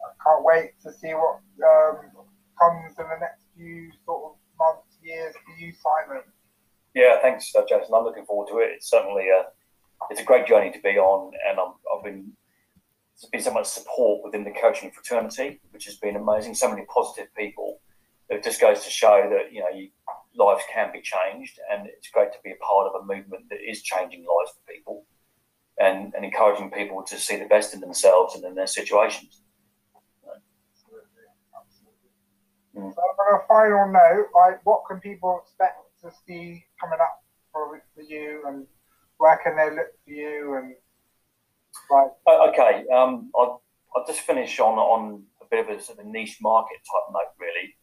I 0.01 0.11
can't 0.25 0.45
wait 0.45 0.73
to 0.83 0.93
see 0.93 1.13
what 1.13 1.41
um, 1.65 2.11
comes 2.59 2.95
in 2.99 3.05
the 3.05 3.19
next 3.21 3.45
few 3.57 3.91
sort 4.05 4.33
of 4.33 4.37
months, 4.59 4.97
years 5.03 5.35
for 5.45 5.61
you, 5.61 5.73
Simon. 5.73 6.23
Yeah, 6.95 7.21
thanks, 7.21 7.55
uh, 7.55 7.63
Jason. 7.69 7.95
I'm 7.95 8.05
looking 8.05 8.25
forward 8.25 8.49
to 8.49 8.59
it. 8.59 8.71
It's 8.77 8.91
certainly 8.91 9.29
a 9.29 9.45
it's 10.11 10.21
a 10.21 10.25
great 10.25 10.47
journey 10.47 10.71
to 10.73 10.81
be 10.81 10.91
on, 10.91 11.33
and 11.49 11.59
I'm, 11.59 11.75
I've 11.93 12.05
been 12.05 12.33
there's 13.21 13.31
been 13.31 13.43
so 13.43 13.53
much 13.53 13.67
support 13.67 14.23
within 14.25 14.45
the 14.45 14.53
coaching 14.53 14.91
fraternity, 14.91 15.61
which 15.71 15.87
has 15.87 15.97
been 15.97 16.17
amazing. 16.17 16.55
So 16.55 16.71
many 16.71 16.85
positive 16.87 17.35
people. 17.37 17.81
It 18.29 18.45
just 18.45 18.61
goes 18.61 18.85
to 18.85 18.91
show 18.91 19.29
that 19.31 19.53
you 19.53 19.61
know 19.61 19.71
you, 19.75 19.89
lives 20.37 20.63
can 20.73 20.93
be 20.93 21.01
changed, 21.01 21.59
and 21.71 21.89
it's 21.89 22.11
great 22.11 22.33
to 22.33 22.39
be 22.45 22.53
a 22.53 22.57
part 22.57 22.87
of 22.87 23.03
a 23.03 23.05
movement 23.05 23.49
that 23.51 23.59
is 23.67 23.83
changing 23.83 24.21
lives 24.21 24.53
for 24.53 24.73
people, 24.73 25.05
and, 25.79 26.15
and 26.15 26.25
encouraging 26.25 26.71
people 26.71 27.03
to 27.03 27.19
see 27.19 27.37
the 27.37 27.47
best 27.47 27.75
in 27.75 27.81
themselves 27.81 28.37
and 28.37 28.45
in 28.45 28.55
their 28.55 28.67
situations. 28.67 29.43
Absolutely, 30.25 31.27
absolutely. 31.57 32.95
So 32.95 33.01
on 33.01 33.41
a 33.41 33.47
final 33.49 33.91
note, 33.91 34.27
like 34.35 34.65
what 34.65 34.83
can 34.89 35.01
people 35.01 35.41
expect 35.43 35.79
to 36.03 36.13
see 36.25 36.65
coming 36.81 37.01
up 37.01 37.25
for, 37.53 37.83
for 37.97 38.03
you, 38.03 38.45
and 38.47 38.67
where 39.17 39.39
can 39.43 39.57
they 39.57 39.75
look 39.75 39.89
for 40.05 40.13
you, 40.13 40.55
and 40.55 40.75
like 41.91 42.11
Uh, 42.27 42.49
Okay, 42.51 42.85
um, 42.95 43.31
I'll, 43.37 43.63
I'll 43.95 44.07
just 44.07 44.21
finish 44.21 44.59
on 44.61 44.79
on 44.79 45.23
a 45.41 45.45
bit 45.51 45.69
of 45.69 45.77
a 45.77 45.83
sort 45.83 45.99
of 45.99 46.07
niche 46.07 46.39
market 46.41 46.79
type 46.79 47.13
note, 47.13 47.33
really. 47.39 47.75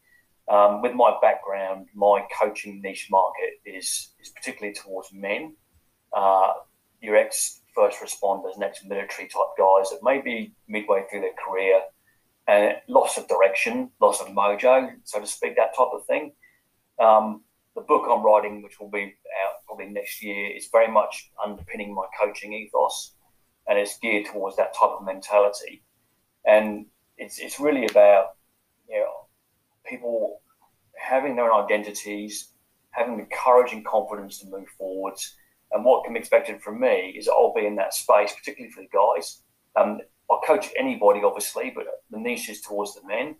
Um, 0.48 0.80
with 0.80 0.94
my 0.94 1.16
background, 1.20 1.88
my 1.94 2.24
coaching 2.40 2.80
niche 2.80 3.08
market 3.10 3.60
is 3.64 4.12
is 4.20 4.28
particularly 4.30 4.74
towards 4.74 5.12
men, 5.12 5.56
uh, 6.12 6.52
your 7.00 7.16
ex 7.16 7.62
first 7.74 8.00
responders, 8.00 8.60
ex 8.62 8.84
military 8.84 9.28
type 9.28 9.52
guys 9.58 9.90
that 9.90 10.00
may 10.02 10.20
be 10.20 10.52
midway 10.68 11.04
through 11.10 11.20
their 11.20 11.34
career 11.44 11.80
and 12.48 12.76
loss 12.88 13.18
of 13.18 13.26
direction, 13.28 13.90
loss 14.00 14.20
of 14.20 14.28
mojo, 14.28 14.90
so 15.04 15.20
to 15.20 15.26
speak, 15.26 15.56
that 15.56 15.76
type 15.76 15.88
of 15.92 16.04
thing. 16.06 16.32
Um, 17.00 17.42
the 17.74 17.82
book 17.82 18.06
I'm 18.08 18.24
writing, 18.24 18.62
which 18.62 18.78
will 18.80 18.90
be 18.90 19.14
out 19.44 19.54
probably 19.66 19.86
next 19.86 20.22
year, 20.22 20.54
is 20.56 20.68
very 20.70 20.90
much 20.90 21.30
underpinning 21.44 21.94
my 21.94 22.06
coaching 22.18 22.52
ethos 22.52 23.14
and 23.68 23.78
it's 23.78 23.98
geared 23.98 24.26
towards 24.26 24.56
that 24.56 24.74
type 24.74 24.90
of 24.90 25.04
mentality. 25.04 25.82
And 26.46 26.86
it's 27.18 27.38
it's 27.38 27.58
really 27.58 27.86
about 27.86 28.36
you 28.88 28.98
know 29.00 29.26
people 29.84 30.40
having 30.96 31.36
their 31.36 31.50
own 31.50 31.64
identities, 31.64 32.52
having 32.90 33.16
the 33.16 33.26
courage 33.44 33.72
and 33.72 33.84
confidence 33.84 34.38
to 34.38 34.46
move 34.46 34.68
forwards. 34.78 35.36
And 35.72 35.84
what 35.84 36.04
can 36.04 36.14
be 36.14 36.20
expected 36.20 36.62
from 36.62 36.80
me 36.80 37.14
is 37.18 37.28
I'll 37.28 37.52
be 37.52 37.66
in 37.66 37.76
that 37.76 37.92
space, 37.92 38.32
particularly 38.32 38.72
for 38.72 38.82
the 38.82 38.88
guys. 38.96 39.42
Um, 39.74 40.00
I'll 40.30 40.40
coach 40.40 40.70
anybody, 40.78 41.20
obviously, 41.24 41.72
but 41.74 41.86
the 42.10 42.18
niche 42.18 42.48
is 42.48 42.60
towards 42.60 42.94
the 42.94 43.06
men. 43.06 43.36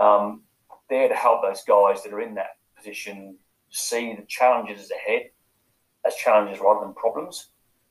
Um, 0.00 0.42
there 0.88 1.08
to 1.08 1.14
help 1.14 1.42
those 1.42 1.64
guys 1.64 2.02
that 2.04 2.12
are 2.12 2.20
in 2.20 2.34
that 2.34 2.58
position 2.76 3.36
see 3.70 4.14
the 4.14 4.24
challenges 4.28 4.90
ahead 4.92 5.30
as 6.06 6.14
challenges 6.14 6.60
rather 6.60 6.86
than 6.86 6.94
problems 6.94 7.48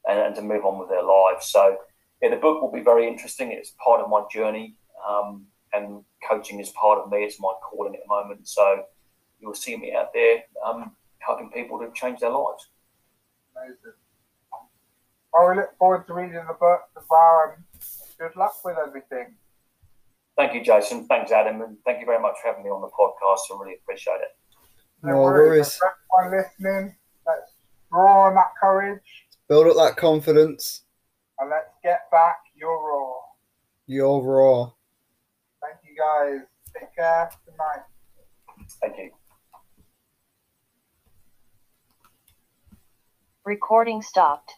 and, 0.08 0.20
and 0.20 0.36
to 0.36 0.42
move 0.42 0.66
on 0.66 0.80
with 0.80 0.90
their 0.90 1.04
lives. 1.04 1.48
So, 1.48 1.78
yeah, 2.22 2.30
the 2.30 2.38
book 2.38 2.62
will 2.62 2.72
be 2.72 2.82
very 2.82 3.08
interesting. 3.08 3.52
It's 3.52 3.74
part 3.84 4.02
of 4.02 4.10
my 4.10 4.24
journey, 4.32 4.76
um, 5.08 5.46
and 5.74 6.04
coaching 6.28 6.60
is 6.60 6.70
part 6.70 7.00
of 7.00 7.12
me. 7.12 7.20
It's 7.20 7.40
my 7.40 7.54
calling 7.62 7.94
at 7.94 8.02
the 8.02 8.08
moment. 8.08 8.48
So, 8.48 8.84
you'll 9.40 9.54
see 9.54 9.78
me 9.78 9.94
out 9.94 10.14
there 10.14 10.44
um, 10.66 10.92
helping 11.20 11.50
people 11.52 11.80
to 11.80 11.92
change 11.94 12.20
their 12.20 12.32
lives. 12.32 12.68
amazing. 13.56 13.78
Well, 15.34 15.50
we 15.50 15.56
look 15.58 15.78
forward 15.78 16.08
to 16.08 16.14
reading 16.14 16.36
the 16.48 16.54
book 16.54 16.82
as 16.98 17.04
well, 17.10 17.54
and 17.54 17.64
good 18.18 18.36
luck 18.38 18.54
with 18.64 18.78
everything. 18.78 19.36
Thank 20.38 20.54
you, 20.54 20.64
Jason. 20.64 21.08
Thanks, 21.08 21.32
Adam, 21.32 21.62
and 21.62 21.78
thank 21.86 22.00
you 22.00 22.06
very 22.06 22.22
much 22.22 22.36
for 22.42 22.50
having 22.50 22.64
me 22.64 22.70
on 22.70 22.82
the 22.82 22.88
podcast. 22.88 23.54
I 23.54 23.62
really 23.62 23.76
appreciate 23.76 24.16
it. 24.22 24.36
No 25.04 25.22
worries. 25.22 25.76
For 25.76 25.94
everyone 26.20 26.46
listening, 26.46 26.96
let's 27.28 27.52
draw 27.90 28.28
on 28.28 28.36
that 28.36 28.52
courage 28.60 29.25
Build 29.48 29.68
up 29.68 29.76
that 29.76 29.96
confidence. 29.98 30.84
and 31.40 31.50
let's 31.50 31.70
get 31.84 32.10
back 32.12 32.38
your 32.56 32.76
raw. 32.78 33.14
You're 33.88 34.22
raw. 34.22 34.72
Thank 35.62 35.78
you 35.84 35.96
guys. 35.96 36.42
Take 36.78 36.96
care. 36.96 37.30
Good 37.46 37.54
night. 37.58 37.84
Thank 38.82 38.98
you. 38.98 39.12
Recording 43.44 44.02
stopped. 44.02 44.56